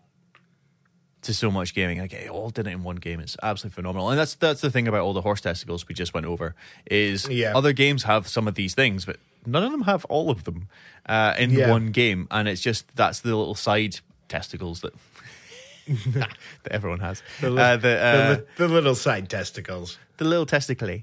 [1.23, 1.99] to so much gaming.
[1.99, 3.19] Like it all did it in one game.
[3.19, 4.09] It's absolutely phenomenal.
[4.09, 6.55] And that's that's the thing about all the horse testicles we just went over
[6.89, 7.57] is Yeah.
[7.57, 10.67] other games have some of these things, but none of them have all of them
[11.07, 11.71] uh, in Yeah.
[11.71, 12.27] one game.
[12.31, 14.93] And it's just that's the little side testicles that
[15.87, 16.29] that
[16.71, 17.23] everyone has.
[17.41, 19.97] The, li- uh, the, the, uh, li- the little side testicles.
[20.17, 20.99] the little testicle.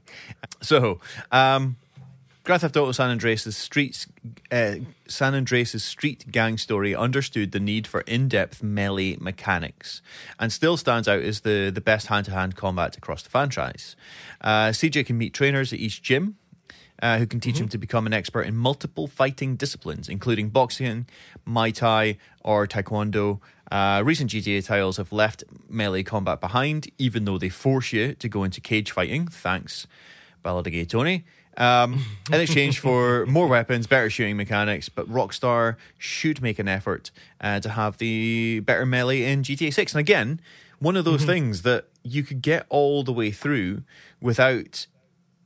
[0.61, 1.01] So,
[1.33, 1.77] um,
[2.45, 4.07] Grand Theft Auto San Andreas' streets,
[4.53, 4.75] uh,
[5.09, 10.03] San Andreas' street gang story understood the need for in-depth melee mechanics,
[10.39, 13.97] and still stands out as the the best hand-to-hand combat across the franchise.
[14.43, 16.37] Uh, CJ can meet trainers at each gym.
[17.03, 21.07] Uh, who can teach him to become an expert in multiple fighting disciplines, including boxing,
[21.47, 23.41] Muay Thai, or Taekwondo.
[23.71, 28.29] Uh, recent GTA titles have left melee combat behind, even though they force you to
[28.29, 29.27] go into cage fighting.
[29.27, 29.89] Thanks,
[30.43, 31.25] Ballad of Gay Tony.
[31.57, 37.11] Um, in exchange for more weapons, better shooting mechanics, but Rockstar should make an effort
[37.41, 39.95] uh, to have the better melee in GTA 6.
[39.95, 40.41] And again,
[40.79, 43.83] one of those things that you could get all the way through
[44.21, 44.87] without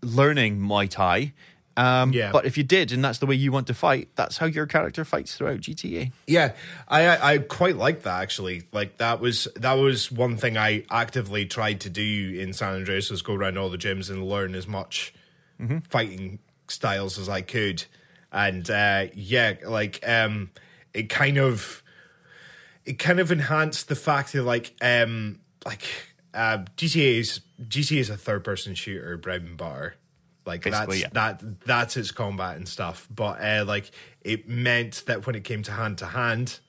[0.03, 1.33] learning Muay Thai.
[1.77, 2.33] Um, Yeah.
[2.33, 4.67] But if you did, and that's the way you want to fight, that's how your
[4.67, 6.11] character fights throughout GTA.
[6.27, 6.55] Yeah,
[6.89, 8.65] I, I I quite like that actually.
[8.73, 13.11] Like that was that was one thing I actively tried to do in San Andreas
[13.11, 15.15] was go around all the gyms and learn as much
[15.89, 17.85] fighting styles as I could.
[18.33, 20.51] And uh yeah, like um
[20.93, 21.85] it kind of
[22.85, 25.85] it kind of enhanced the fact that like um like
[26.35, 29.95] uh GTA is GTA is a third person shooter bread and butter.
[30.47, 31.39] Like Basically, that's yeah.
[31.39, 33.07] that that's its combat and stuff.
[33.15, 33.91] But uh, like
[34.23, 36.61] it meant that when it came to hand to hand,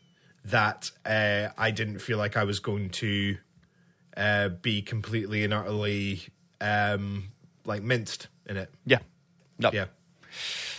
[0.46, 3.38] that uh, I didn't feel like I was going to
[4.18, 6.24] uh, be completely and utterly
[6.60, 7.30] um,
[7.66, 8.70] like minced in it.
[8.86, 9.00] Yeah.
[9.58, 9.72] No.
[9.72, 9.86] Yeah.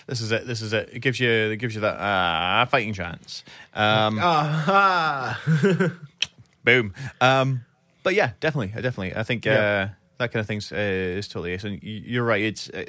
[0.06, 0.46] This is it.
[0.46, 0.90] This is it.
[0.92, 3.44] It gives you it gives you that uh, fighting chance.
[3.72, 5.40] Um, Aha!
[6.64, 6.94] Boom.
[7.20, 7.64] Um,
[8.02, 9.14] but yeah, definitely, uh, definitely.
[9.16, 9.88] I think uh, Yeah.
[10.20, 11.58] That kind of thing's uh, is totally.
[11.58, 12.42] So you're right.
[12.42, 12.84] It's uh,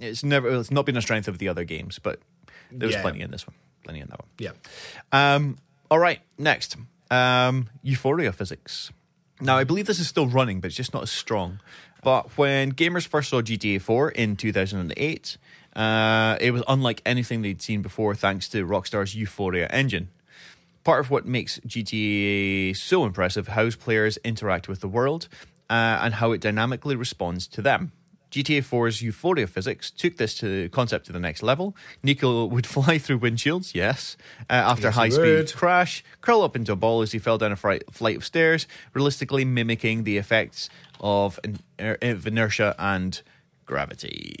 [0.00, 2.18] it's never it's not been a strength of the other games, but
[2.70, 3.02] there's Yeah.
[3.02, 3.54] plenty in this one.
[3.84, 4.28] Plenty in that one.
[4.38, 4.50] yeah.
[5.12, 5.56] Um,
[5.90, 6.76] all right, next.
[7.10, 8.90] Um, Euphoria physics.
[9.40, 11.60] Now, I believe this is still running, but it's just not as strong.
[12.02, 15.36] But when gamers first saw GTA 4 in 2008,
[15.76, 20.08] uh, it was unlike anything they'd seen before thanks to Rockstar's Euphoria engine.
[20.84, 25.28] Part of what makes GTA so impressive how players interact with the world
[25.70, 27.92] uh, and how it dynamically responds to them.
[28.30, 31.74] GTA 4's Euphoria physics took this to concept to the next level.
[32.04, 34.16] Niko would fly through windshields, yes,
[34.50, 37.52] uh, after Yes, high speed crash, curl up into a ball as he fell down
[37.52, 40.68] a fri- flight of stairs, realistically mimicking the effects
[41.00, 43.22] of, in- er, of inertia and
[43.64, 44.34] gravity.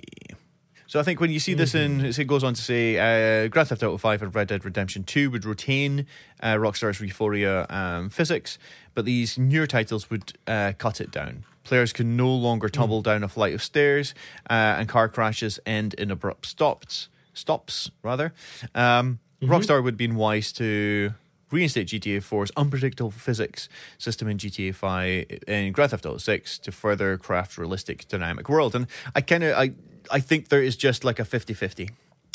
[0.96, 3.68] So I think when you see this in, it goes on to say, uh, Grand
[3.68, 6.06] Theft Auto 5 and Red Dead Redemption 2 would retain
[6.42, 8.58] uh, Rockstar's Euphoria um, physics,
[8.94, 11.44] but these newer titles would uh, cut it down.
[11.64, 14.14] Players can no longer tumble down a flight of stairs,
[14.48, 17.10] uh, and car crashes end in abrupt stops.
[17.34, 18.32] Stops, rather.
[18.74, 21.12] Um, Rockstar would have been wise to
[21.50, 23.68] reinstate GTA 4's unpredictable physics
[23.98, 28.74] system in GTA 5 in Grand Theft Auto 6 to further craft realistic dynamic world.
[28.74, 29.72] And I kind of I
[30.10, 31.90] I think there is just like a 50-50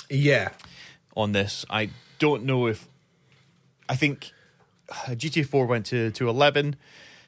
[0.10, 0.50] Yeah.
[1.16, 1.66] on this.
[1.70, 2.88] I don't know if
[3.90, 4.32] I think
[4.90, 6.76] uh, GTA 4 went to to 11,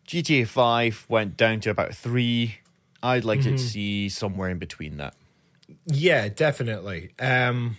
[0.07, 2.57] GTA 5 went down to about 3.
[3.01, 5.13] I'd like to see somewhere in between that.
[5.85, 7.11] Yeah, definitely.
[7.19, 7.77] Um,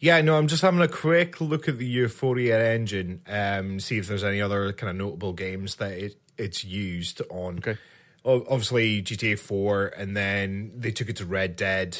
[0.00, 4.08] yeah, no, I'm just having a quick look at the Euphoria engine, um, see if
[4.08, 7.58] there's any other kind of notable games that it, it's used on.
[7.58, 7.76] Okay.
[8.24, 11.96] Obviously, GTA 4, and then they took it to Red Dead,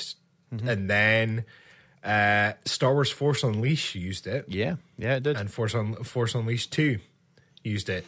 [0.50, 1.44] and then
[2.02, 5.36] uh, Star Wars Force Unleashed used it, Yeah, yeah, it did.
[5.36, 6.98] and Force, Un- Force Unleashed 2
[7.62, 8.06] used it.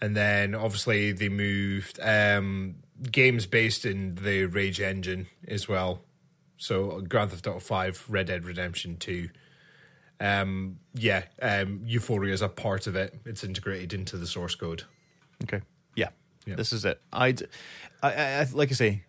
[0.00, 2.76] And then obviously they moved um,
[3.10, 6.00] games based in the Rage engine as well.
[6.56, 9.28] So Grand Theft Auto 5, Red Dead Redemption 2.
[10.20, 13.14] Um, yeah, um, Euphoria is a part of it.
[13.24, 14.84] It's integrated into the source code.
[15.44, 15.60] Okay.
[16.56, 17.00] This is it.
[17.12, 17.42] I'd,
[18.02, 19.02] I, I, I, like I say,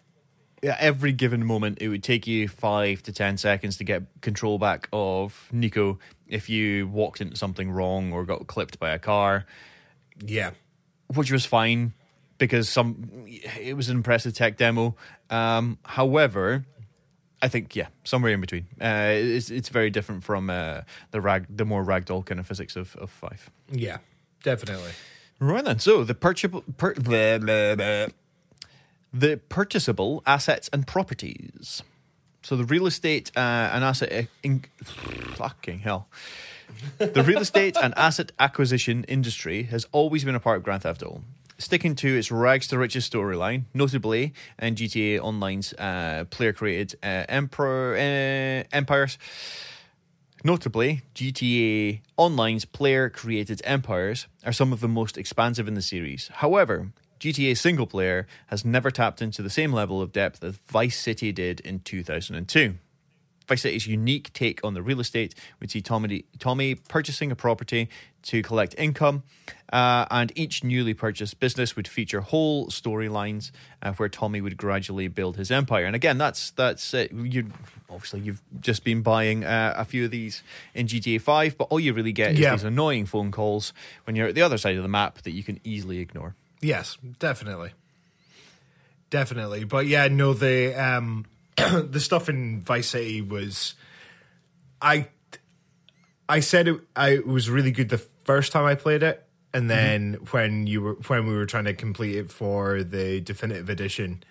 [0.62, 4.58] yeah, every given moment, it would take you five to ten seconds to get control
[4.60, 9.46] back of Niko if you walked into something wrong or got clipped by a car,
[10.26, 10.52] Yeah.
[11.08, 11.94] which was fine
[12.38, 13.10] because some
[13.60, 14.96] it was an impressive tech demo.
[15.30, 16.66] Um, however,
[17.42, 18.68] I think yeah, somewhere in between.
[18.82, 20.82] Uh, it's it's very different from uh,
[21.12, 23.50] the rag, the more ragdoll kind of physics of of five.
[23.72, 23.98] Yeah,
[24.44, 24.92] definitely.
[25.40, 25.80] Right then.
[25.80, 26.94] So the purchasable, blah,
[27.38, 28.08] blah, blah.
[29.14, 31.82] the purchasable assets and properties.
[32.42, 36.08] So the real estate uh, and asset in, fucking hell.
[36.98, 41.04] The real estate and asset acquisition industry has always been a part of Grand Theft
[41.04, 41.24] Auto,
[41.58, 47.96] sticking to its rags to riches storyline, notably in GTA Online's uh, player-created uh, emperor,
[47.96, 49.18] uh, empires.
[50.44, 56.30] Notably, GTA Online's player created empires are some of the most expansive in the series.
[56.36, 60.98] However, GTA single player has never tapped into the same level of depth as Vice
[60.98, 62.76] City did in 2002.
[63.50, 67.90] Vice City's unique take on the real estate would see Tommy, Tommy purchasing a property
[68.22, 69.24] to collect income,
[69.74, 75.08] uh, and each newly purchased business would feature whole storylines uh, where Tommy would gradually
[75.08, 75.86] build his empire.
[75.86, 77.12] And again, that's that's it.
[77.12, 77.52] you.
[77.90, 80.44] Obviously, you've just been buying uh, a few of these
[80.76, 82.52] in GTA Five, but all you really get is Yeah.
[82.56, 83.74] these annoying phone calls
[84.04, 86.36] when you're at the other side of the map that you can easily ignore.
[86.62, 87.72] Yes, definitely.
[89.10, 89.64] Definitely.
[89.64, 91.26] But yeah, no, the um
[91.92, 93.76] the stuff in Vice City was
[94.82, 95.08] I
[96.28, 99.26] I said it I it was really good the first time I played it.
[99.54, 103.68] And then when you were when we were trying to complete it for the definitive
[103.70, 104.24] edition,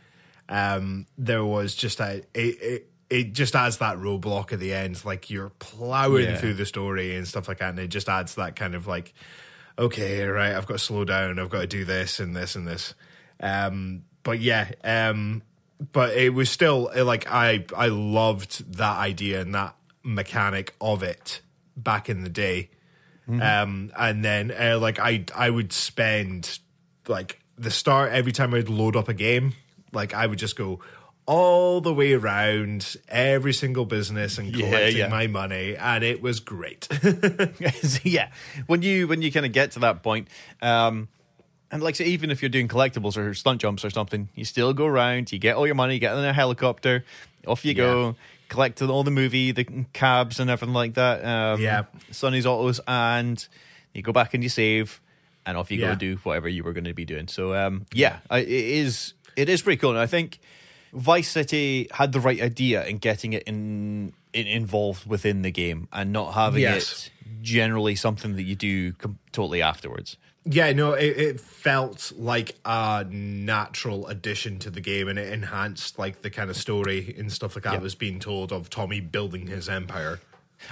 [0.49, 5.05] um, there was just a it, it it just adds that roadblock at the end,
[5.05, 6.37] like you're plowing Yeah.
[6.37, 9.13] through the story and stuff like that, and it just adds that kind of like,
[9.79, 12.69] okay, right, I've got to slow down, I've got to do this and this and
[12.69, 12.95] this.
[13.41, 15.43] Um, but yeah, um,
[15.93, 21.41] but it was still like I I loved that idea and that mechanic of it
[21.77, 22.71] back in the day.
[23.29, 26.61] Um, and then uh, like I I would spend
[27.07, 29.53] like the start every time I'd load up a game,
[29.93, 30.81] like I would just go
[31.27, 35.09] all the way around every single business and collecting yeah.
[35.09, 36.89] my money, and it was great.
[38.03, 38.31] Yeah,
[38.67, 40.29] when you when you kind of get to that point,
[40.63, 41.09] um,
[41.71, 44.73] and like say, even if you're doing collectibles or stunt jumps or something, you still
[44.73, 47.05] go around, you get all your money, you get in a helicopter,
[47.47, 48.17] off you go,
[48.49, 51.25] collect all the movie, the cabs and everything like that.
[51.25, 51.85] Um, Yeah.
[52.11, 53.47] Sonny's autos, and
[53.93, 55.01] you go back and you save,
[55.45, 55.95] and off you go Yeah.
[55.95, 57.29] do whatever you were going to be doing.
[57.29, 60.39] So um, yeah, I, it is it is pretty cool, and I think
[60.93, 65.87] Vice City had the right idea in getting it in, in involved within the game
[65.93, 67.07] and not having Yes.
[67.07, 70.17] it generally something that you do com- totally afterwards.
[70.51, 75.99] Yeah, no, it, it felt like a natural addition to the game, and it enhanced
[75.99, 77.79] like the kind of story and stuff like that Yeah.
[77.81, 80.21] was being told of Tommy building his empire.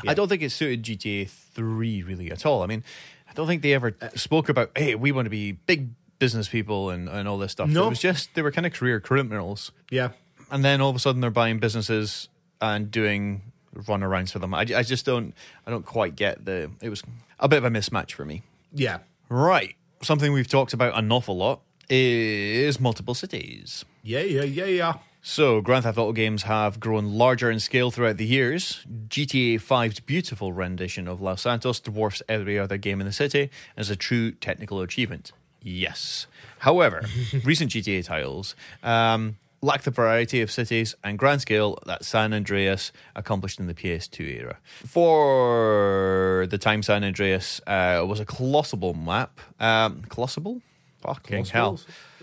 [0.06, 2.62] I don't think it suited GTA 3 really at all.
[2.62, 2.82] I mean,
[3.28, 6.48] I don't think they ever Uh, spoke about, hey, we want to be big business
[6.48, 7.68] people and, and all this stuff.
[7.68, 7.86] No.
[7.86, 9.72] It was just, they were kind of career criminals.
[9.90, 10.10] Yeah,
[10.50, 12.28] and then all of a sudden they're buying businesses
[12.60, 13.42] and doing
[13.76, 14.54] runarounds for them.
[14.54, 15.34] I, I just don't
[15.66, 16.70] I don't quite get the.
[16.80, 17.02] It was
[17.38, 18.42] a bit of a mismatch for me.
[18.72, 18.98] Yeah.
[19.28, 23.84] Right, something we've talked about an awful lot is multiple cities.
[24.02, 24.94] Yeah, yeah, yeah, yeah.
[25.20, 28.86] So, Grand Theft Auto games have grown larger in scale throughout the years.
[29.08, 33.90] GTA 5's beautiful rendition of Los Santos dwarfs every other game in the city as
[33.90, 35.32] a true technical achievement.
[35.60, 36.28] Yes.
[36.60, 37.02] However,
[37.44, 38.54] recent GTA titles
[38.84, 43.74] um, lack the variety of cities and grand scale that San Andreas accomplished in the
[43.74, 44.58] PS2 era.
[44.84, 49.40] For the time, San Andreas uh, was a colossal map.
[49.58, 50.62] Um, colossal?
[51.00, 51.80] Fucking hell.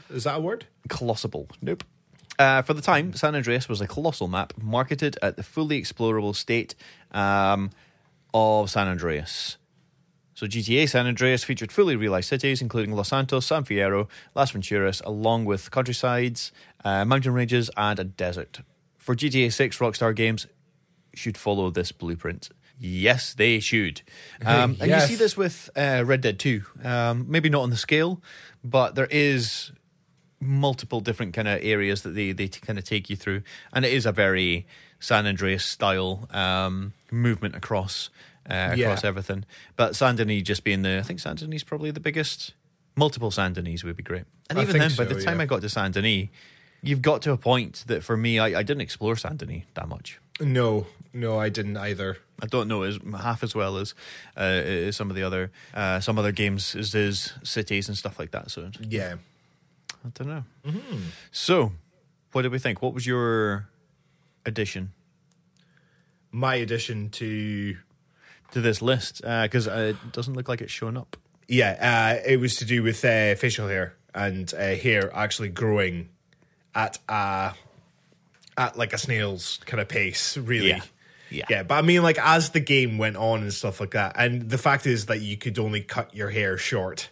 [0.10, 0.68] Is that a word?
[0.90, 1.48] Colossal.
[1.62, 1.84] Nope.
[2.40, 6.36] Uh, for the time, San Andreas was a colossal map marketed at the fully explorable
[6.36, 6.76] state
[7.12, 7.70] um,
[8.34, 9.58] of San Andreas.
[10.36, 15.02] So GTA San Andreas featured fully realized cities, including Los Santos, San Fierro, Las Venturas,
[15.06, 16.52] along with countrysides,
[16.84, 18.62] uh, mountain ranges, and a desert.
[18.98, 20.48] For GTA 6, Rockstar Games
[21.14, 22.50] should follow this blueprint.
[22.80, 24.02] Yes, they should.
[24.46, 26.64] Um, And you see this with uh, Red Dead 2.
[26.84, 28.22] Um, maybe not on the scale,
[28.64, 29.72] but there is
[30.40, 33.44] multiple different kind of areas that they, they kind of take you through.
[33.72, 34.66] And it is a very
[35.00, 38.10] San Andreas style um, movement across
[38.50, 38.88] uh, Yeah.
[38.88, 39.46] across everything.
[39.78, 42.54] But Saint Denis just being the, I think Saint Denis is probably the biggest.
[42.96, 44.26] Multiple Saint Denis would be great.
[44.50, 45.44] And I even then, by the time yeah.
[45.44, 46.28] I got to Saint Denis,
[46.84, 49.88] you've got to a point that for me, I, I didn't explore Saint Denis that
[49.88, 50.20] much.
[50.40, 52.18] No, no, I didn't either.
[52.42, 53.96] I don't know as half as well as
[54.38, 58.20] uh, as some of the other uh, some other games as is cities and stuff
[58.20, 58.52] like that.
[58.52, 59.16] So Yeah.
[60.06, 60.44] I don't know.
[61.32, 61.72] So,
[62.34, 62.82] what did we think?
[62.82, 63.70] What was your
[64.46, 64.92] addition
[66.32, 67.78] My addition to
[68.52, 69.22] to this list?
[69.22, 71.16] Because uh, it doesn't look like it's showing up.
[71.48, 76.10] yeah, uh, it was to do with uh, facial hair and uh, hair actually growing
[76.76, 77.53] at a
[78.57, 80.69] at like a snail's kind of pace, really.
[80.69, 80.82] Yeah.
[81.30, 81.45] Yeah.
[81.49, 84.49] Yeah, but I mean, like as the game went on and stuff like that, and
[84.49, 87.09] the fact is that you could only cut your hair short.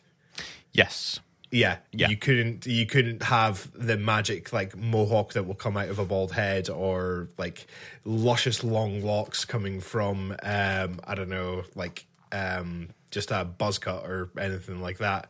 [0.72, 1.20] Yes.
[1.53, 2.07] Yeah, Yeah.
[2.07, 6.05] You couldn't you couldn't have the magic like mohawk that will come out of a
[6.05, 7.66] bald head or like
[8.05, 14.05] luscious long locks coming from um I don't know, like um just a buzz cut
[14.05, 15.30] or anything like that.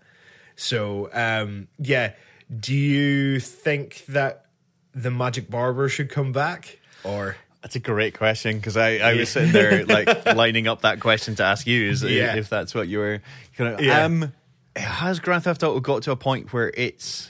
[0.56, 2.12] So um yeah,
[2.60, 4.46] do you think that
[4.94, 9.30] the magic barber should come back or That's a great question because I, I was
[9.30, 12.36] sitting there like lining up that question to ask you is Yeah.
[12.36, 13.22] if that's what you were
[13.56, 13.82] kind of.
[13.82, 14.04] Yeah.
[14.04, 14.34] Um,
[14.76, 17.30] has Grand Theft Auto got to a point where it's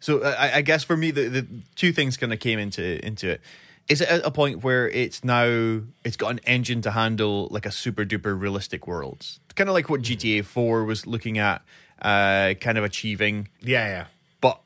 [0.00, 0.22] so?
[0.24, 1.46] I, I guess for me, the, the
[1.76, 3.40] two things kind of came into into it.
[3.88, 7.64] Is it at a point where it's now it's got an engine to handle like
[7.66, 11.62] a super duper realistic world, kind of like what GTA Four was looking at,
[12.02, 14.04] uh, kind of achieving yeah, yeah.
[14.40, 14.60] But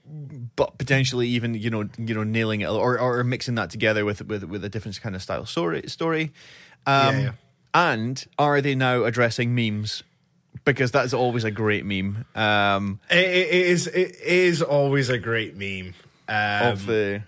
[0.56, 4.24] but potentially even you know you know nailing it or or mixing that together with
[4.26, 6.32] with with a different kind of style story story
[6.86, 7.32] um Yeah, yeah.
[7.74, 10.02] and are they now addressing memes
[10.64, 15.56] because that's always a great meme um It, it, is it is always a great
[15.56, 15.94] meme.
[16.28, 17.22] Um, of the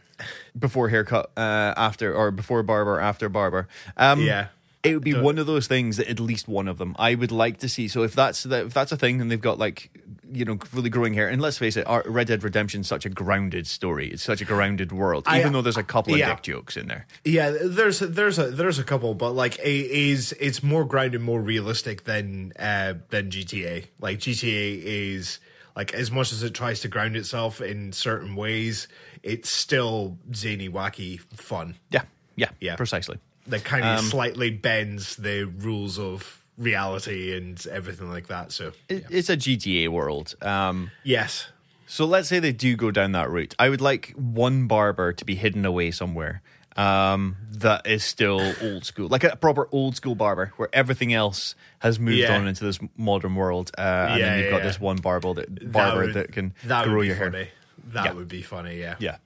[0.59, 3.69] before haircut uh after or before barber after barber
[3.99, 4.49] um Yeah.
[4.83, 7.33] it would be one of those things that at least one of them I would
[7.33, 7.89] like to see.
[7.89, 9.91] So if that's the, if that's a thing, then they've got like
[10.33, 11.29] you know really growing hair.
[11.29, 14.09] And let's face it, Red Dead Redemption is such a grounded story.
[14.11, 16.89] It's such a grounded world, I- even though there's a couple of dick jokes in
[16.89, 17.07] there.
[17.25, 21.41] Yeah, there's there's a there's a couple, but like it is it's more grounded, more
[21.41, 23.87] realistic than uh than GTA.
[24.01, 25.39] Like GTA is
[25.77, 28.89] like as much as it tries to ground itself in certain ways,
[29.23, 31.77] it's still zany, wacky, fun.
[31.91, 32.03] Yeah,
[32.35, 32.77] yeah, Yeah.
[32.77, 33.19] precisely.
[33.47, 38.53] That kind of Um, slightly bends the rules of reality and everything like that.
[38.53, 40.35] So It, It's a GTA world.
[40.43, 41.49] Um, yes,
[41.87, 43.55] so let's say they do go down that route.
[43.59, 46.43] I would like one barber to be hidden away somewhere.
[46.77, 51.55] Um, that is still old school, like a proper old school barber, where everything else
[51.79, 52.37] has moved Yeah.
[52.37, 54.63] on into this modern world, uh, and Yeah, then you've got yeah.
[54.65, 57.31] this one barber that barber that, would- can that grow would be your hair.
[57.33, 57.49] funny.
[57.93, 58.13] That Yeah.
[58.13, 58.79] would be funny.
[58.79, 59.17] Yeah, Yeah.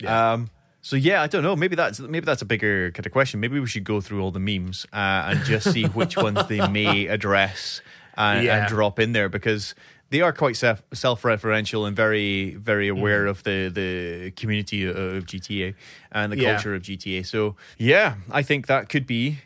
[0.00, 0.32] Yeah.
[0.32, 0.50] Um,
[0.86, 1.56] so yeah, I don't know.
[1.56, 3.40] Maybe that's maybe that's a bigger kind of question.
[3.40, 6.62] Maybe we should go through all the memes uh, and just see which ones they
[6.68, 7.80] may address
[8.16, 8.56] and, Yeah.
[8.58, 9.74] and drop in there because
[10.10, 13.30] they are quite self self referential and very very aware Mm-hmm.
[13.30, 15.74] of the the community of GTA
[16.12, 16.52] and the Yeah.
[16.54, 17.26] culture of GTA.
[17.26, 19.38] So yeah, I think that could be.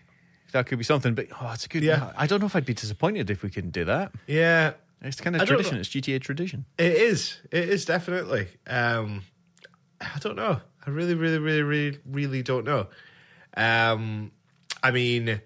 [0.53, 1.85] That could be something, but oh, it's a good.
[1.85, 2.13] Yeah.
[2.23, 4.13] I don't know if I'd be disappointed if we couldn't do that.
[4.27, 4.73] yeah.
[5.03, 5.79] It's kind of I tradition.
[5.79, 6.67] It's GTA tradition.
[6.77, 7.39] It is.
[7.51, 8.49] It is definitely.
[8.67, 9.23] Um,
[10.01, 10.61] I don't know.
[10.87, 12.87] I really, really, really, really, really don't know.
[13.57, 14.31] Um,
[14.83, 15.41] I mean,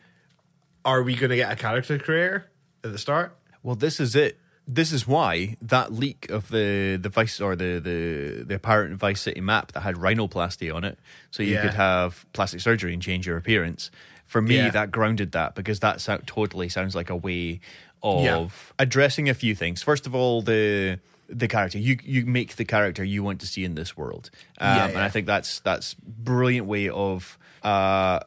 [0.84, 2.50] are we going to get a character creator
[2.84, 3.36] at the start?
[3.62, 4.38] Well, this is it.
[4.66, 9.20] this is why that leak of the the vice or the the the apparent Vice
[9.20, 10.98] City map that had rhinoplasty on it,
[11.30, 11.62] so you Yeah.
[11.62, 13.90] could have plastic surgery and change your appearance.
[14.26, 14.70] For me, Yeah.
[14.70, 17.60] that grounded that because that so- totally sounds like a way
[18.02, 18.48] of Yeah.
[18.78, 19.82] addressing a few things.
[19.82, 20.98] First of all, the
[21.28, 24.76] the character you you make the character you want to see in this world, um,
[24.76, 24.98] Yeah, and.
[24.98, 28.20] I think that's that's brilliant way of uh,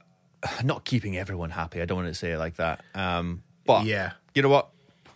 [0.63, 1.81] not keeping everyone happy.
[1.81, 4.13] I don't want to say it like that, um, but Yeah.
[4.33, 4.69] you know what?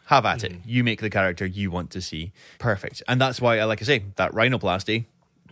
[0.05, 0.55] Have at Mm-hmm.
[0.55, 0.61] it.
[0.65, 2.33] You make the character you want to see.
[2.59, 3.01] Perfect.
[3.07, 5.05] And that's why, I like I say, that rhinoplasty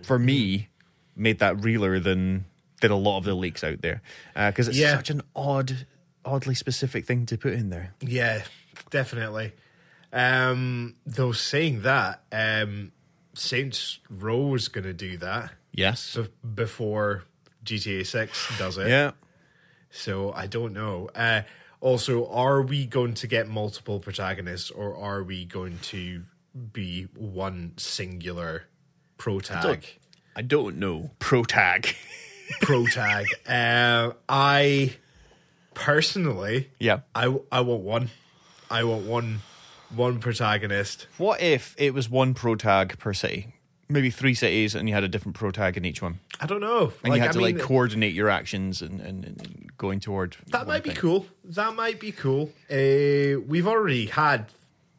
[0.04, 0.68] for me
[1.16, 2.46] made that realer than
[2.82, 4.02] did a lot of the leaks out there
[4.36, 4.96] because it's Yeah.
[4.96, 5.86] such an odd,
[6.26, 7.94] oddly specific thing to put in there.
[8.02, 8.44] Yeah,
[8.90, 9.54] definitely.
[10.12, 12.92] Um, though saying that, um,
[13.34, 16.16] Saints Row is going to do that Yes.
[16.16, 17.24] b- before
[17.64, 18.88] GTA Six does it.
[18.90, 19.12] yeah.
[19.92, 21.10] So I don't know.
[21.16, 21.42] Uh,
[21.82, 26.24] also, are we going to get multiple protagonists, or are we going to
[26.74, 28.66] be one singular
[29.18, 29.86] pro tag?
[30.36, 31.12] I don't know.
[31.20, 31.96] Pro tag.
[32.62, 33.28] Pro tag.
[33.48, 34.96] Uh, I
[35.74, 37.00] personally, yeah.
[37.16, 38.10] I I want one.
[38.70, 39.42] I want one
[39.96, 41.08] one protagonist.
[41.18, 43.56] What if it was one pro tag per city?
[43.92, 46.62] Maybe three cities, and you had a different pro tag in each one, I don't
[46.62, 46.94] know.
[47.04, 50.60] and you had I to like coordinate your actions and, and, and going toward That
[50.60, 51.00] one might be thing.
[51.00, 51.26] cool.
[51.44, 52.52] That might be cool.
[52.70, 54.46] Uh, we've already had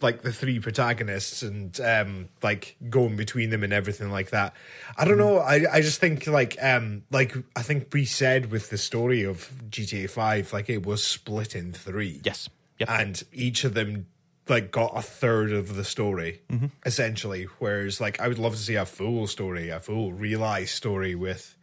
[0.03, 4.55] like the three protagonists and um like going between them and everything like that.
[4.97, 5.39] I don't know.
[5.39, 9.53] I I just think like um like I think we said with the story of
[9.69, 12.23] GTA Five, like it was split in three.
[12.25, 12.49] Yes.
[12.79, 12.89] Yep.
[12.91, 14.07] And each of them
[14.49, 16.67] like got a third of the story Mm-hmm.
[16.85, 17.45] essentially.
[17.59, 21.57] Whereas like I would love to see a full story, a full realized story with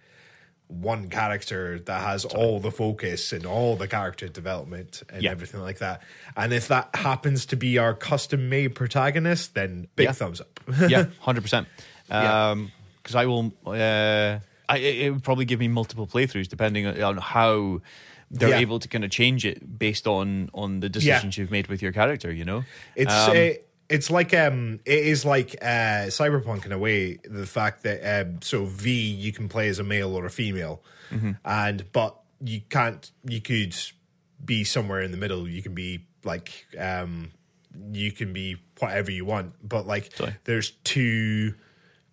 [0.67, 5.31] one character that has all the focus and all the character development and Yeah.
[5.31, 6.01] everything like that.
[6.35, 10.11] And if that happens to be our custom made protagonist, then big Yeah.
[10.11, 10.59] thumbs up.
[10.89, 11.67] yeah, hundred percent.
[12.09, 12.55] Yeah.
[13.01, 13.53] Because I will.
[13.65, 17.79] Uh, I, it would probably give me multiple playthroughs depending on how
[18.31, 18.59] they're Yeah.
[18.59, 21.91] able to kind of change it based on on the decisions you've made with your
[21.91, 22.31] character.
[22.31, 22.63] You know,
[22.95, 23.49] It's Um, uh,
[23.89, 28.39] it's like um it is like uh cyberpunk in a way the fact that um
[28.41, 31.31] so V you can play as a male or a female Mm-hmm.
[31.45, 33.73] and but you can't you could
[34.43, 37.31] be somewhere in the middle you can be like um
[37.93, 40.35] you can be whatever you want but like Sorry.
[40.43, 41.53] there's two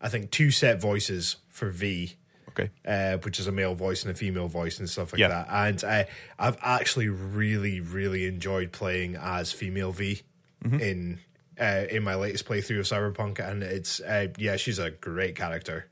[0.01, 2.15] I think two set voices for V
[2.59, 2.71] okay.
[2.87, 5.29] uh, which is a male voice and a female voice and stuff like Yeah.
[5.29, 5.47] that.
[5.51, 6.05] And uh,
[6.39, 10.23] I've actually really, really enjoyed playing as female V
[10.65, 10.81] Mm-hmm.
[10.81, 11.19] in
[11.61, 15.87] uh, in my latest playthrough of Cyberpunk, and it's uh, yeah, she's a great character.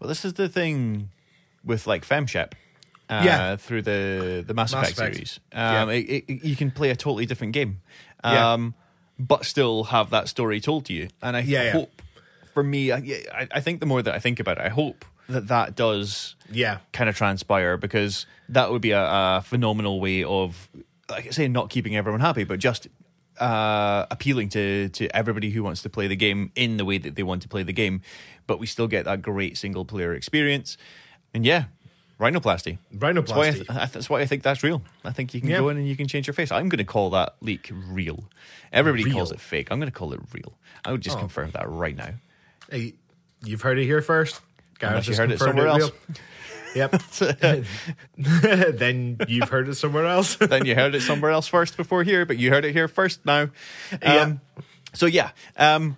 [0.00, 1.10] Well, this is the thing
[1.62, 2.52] with like FemShep.
[3.08, 3.56] Uh, Yeah.
[3.56, 5.14] through the the Mass, Mass Effect, Effect.
[5.16, 5.94] series, um, Yeah.
[5.96, 7.82] it, it, you can play a totally different game,
[8.24, 8.54] Yeah.
[8.54, 8.74] um,
[9.18, 11.08] but still have that story told to you.
[11.22, 11.72] And I Yeah, yeah.
[11.72, 12.02] hope,
[12.54, 12.96] for me, I,
[13.32, 16.36] I I think the more that I think about it, I hope that that does
[16.50, 20.68] Yeah, kind of transpire because that would be a, a phenomenal way of,
[21.10, 22.86] like I say, not keeping everyone happy, but just
[23.38, 27.16] uh, appealing to to everybody who wants to play the game in the way that
[27.16, 28.00] they want to play the game,
[28.46, 30.78] but we still get that great single player experience.
[31.34, 31.64] And yeah,
[32.18, 32.78] rhinoplasty.
[32.92, 33.92] That's why I, th- rhinoplasty.
[33.92, 34.80] That's why I think that's real.
[35.04, 35.58] I think you can Yeah.
[35.58, 36.50] go in and you can change your face.
[36.50, 38.24] I'm going to call that leak real.
[38.72, 39.14] Everybody Real.
[39.16, 39.68] calls it fake.
[39.70, 40.56] I'm going to call it real.
[40.84, 41.20] I would just Oh.
[41.20, 42.10] confirm that right now.
[42.70, 42.94] Hey,
[43.44, 44.40] you've heard it here first.
[44.78, 45.90] Gareth you heard it somewhere else.
[46.74, 47.02] Yep.
[48.16, 50.36] then you've heard it somewhere else.
[50.40, 53.24] then you heard it somewhere else first before here, but you heard it here first
[53.24, 53.42] now.
[53.42, 53.50] Um,
[54.02, 54.32] Yeah.
[54.94, 55.96] So yeah, um,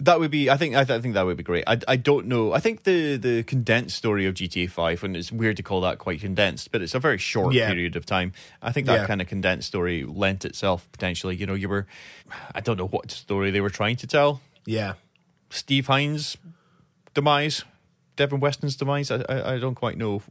[0.00, 0.48] that would be.
[0.48, 0.74] I think.
[0.74, 1.64] I, th- I think that would be great.
[1.66, 2.52] I, I don't know.
[2.54, 5.98] I think the the condensed story of GTA Five, and it's weird to call that
[5.98, 7.68] quite condensed, but it's a very short Yeah.
[7.68, 8.32] period of time.
[8.62, 9.06] I think that Yeah.
[9.06, 11.36] kind of condensed story lent itself potentially.
[11.36, 11.86] You know, you were.
[12.54, 14.40] I don't know what story they were trying to tell.
[14.64, 14.94] yeah.
[15.50, 16.36] Steve Haines'
[17.12, 17.64] demise,
[18.16, 19.10] Devin Weston's demise.
[19.10, 20.22] I, I, I don't quite know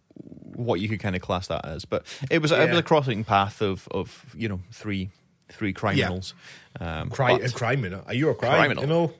[0.55, 3.23] what you could kind of class that as, but it was it was a crossing
[3.23, 5.09] path of of you know three
[5.49, 6.33] three criminals.
[6.79, 8.03] Um, Cri- a criminal.
[8.07, 8.75] Are you a Criminal.
[8.83, 9.13] criminal?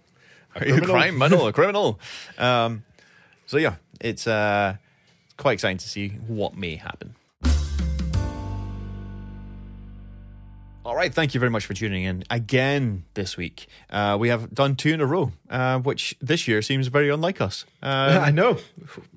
[0.55, 0.95] A Are you a criminal?
[1.18, 1.99] criminal, a criminal.
[2.38, 2.84] Um,
[3.45, 4.76] so yeah, it's uh,
[5.38, 7.16] quite exciting to see what may happen.
[10.86, 13.67] All right, thank you very much for tuning in again this week.
[13.89, 17.39] Uh, we have done two in a row, uh, which this year seems very unlike
[17.39, 17.65] us.
[17.81, 18.57] Uh, I know.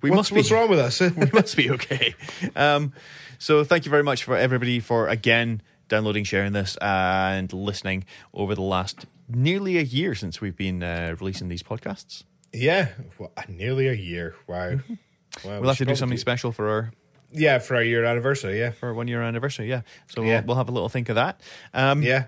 [0.01, 1.01] We what's, must be- What's wrong with us?
[1.17, 2.15] we must be okay.
[2.55, 2.93] Um,
[3.39, 8.55] so thank you very much for everybody for again downloading, sharing this, and listening over
[8.55, 12.23] the last nearly a year since we've been uh, releasing these podcasts.
[12.53, 14.37] yeah, well, nearly a year.
[14.47, 14.71] Wow.
[15.45, 16.93] wow We'll have to do something special for our
[17.37, 18.59] Yeah, for our year anniversary.
[18.59, 19.69] Yeah, for one year anniversary.
[19.69, 20.39] Yeah, so Yeah.
[20.41, 21.41] We'll, we'll have a little think of that.
[21.75, 22.25] Um, yeah.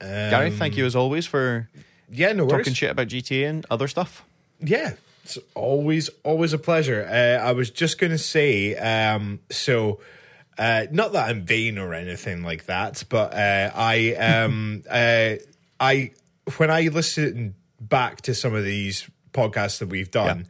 [0.00, 1.68] Um, Gary, thank you as always for
[2.10, 2.64] Yeah, no worries.
[2.64, 4.24] talking shit about GTA and other stuff.
[4.60, 4.92] Yeah,
[5.24, 7.06] it's always always a pleasure.
[7.10, 10.00] Uh, I was just going to say, um, so
[10.56, 15.34] uh, not that I'm vain or anything like that, but uh, I um, uh,
[15.80, 16.12] I
[16.56, 20.46] when I listen back to some of these podcasts that we've done,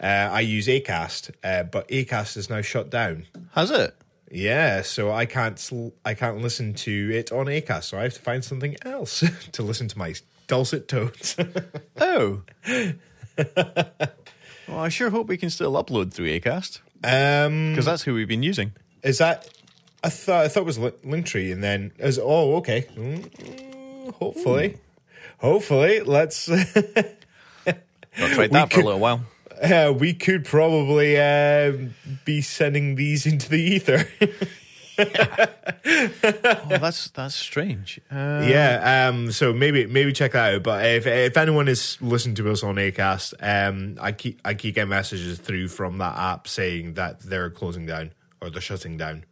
[0.00, 3.26] uh, I use Acast, uh, but Acast is now shut down.
[3.54, 3.94] Has it?
[4.30, 8.14] Yeah, so I can't sl- I can't listen to it on Acast, so I have
[8.14, 9.22] to find something else
[9.52, 10.14] to listen to my
[10.46, 11.36] dulcet tones.
[12.00, 12.42] Oh.
[13.36, 18.28] well, I sure hope we can still upload through Acast um, because that's who we've
[18.28, 18.72] been using.
[19.02, 19.48] Is that?
[20.02, 22.86] I thought I thought it was Linktree, and then as oh okay.
[22.96, 24.78] Mm, hopefully,
[25.38, 26.48] hopefully, let's.
[28.16, 29.24] I've tried that for a little while.
[29.60, 31.72] Uh, we could probably uh,
[32.24, 34.08] be sending these into the ether.
[35.84, 37.98] Oh, that's that's strange.
[38.10, 39.08] Uh, yeah.
[39.08, 39.32] Um.
[39.32, 40.62] So maybe maybe check that out.
[40.62, 44.74] But if if anyone is listening to us on Acast, um, I keep I keep
[44.74, 49.24] getting messages through from that app saying that they're closing down or they're shutting down.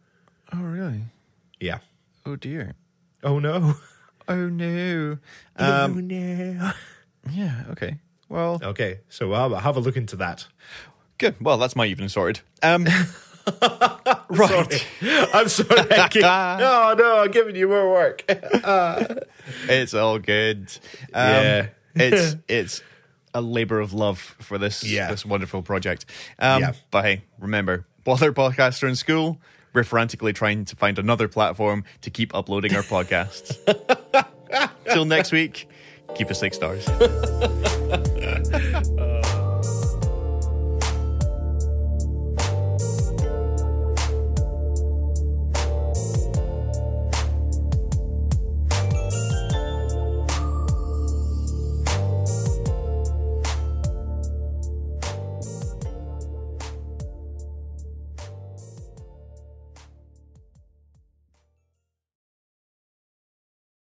[0.51, 1.03] oh, really?
[1.59, 1.77] Yeah.
[2.25, 2.73] Oh dear.
[3.23, 3.75] Oh no.
[4.27, 5.19] Oh no.
[5.59, 6.71] oh Um, no.
[7.29, 7.63] yeah.
[7.69, 7.97] Okay.
[8.31, 9.01] Well, Okay.
[9.09, 10.47] So I'll have a look into that.
[11.17, 11.35] good.
[11.41, 12.39] Well, that's my evening sorted.
[12.63, 12.85] Um,
[14.29, 14.87] right.
[15.33, 15.91] I'm sorry.
[15.91, 18.23] I keep, oh no, I'm giving you more work.
[19.67, 20.71] It's all good.
[21.13, 21.67] Um, Yeah.
[21.95, 22.81] it's it's
[23.33, 25.09] a labor of love for this Yeah.
[25.11, 26.05] this wonderful project.
[26.39, 26.73] Um, Yeah.
[26.89, 29.39] But hey, remember, while their podcasts are in school,
[29.73, 33.57] we're frantically trying to find another platform to keep uploading our podcasts.
[34.93, 35.67] Till next week,
[36.15, 36.87] keep us six stars.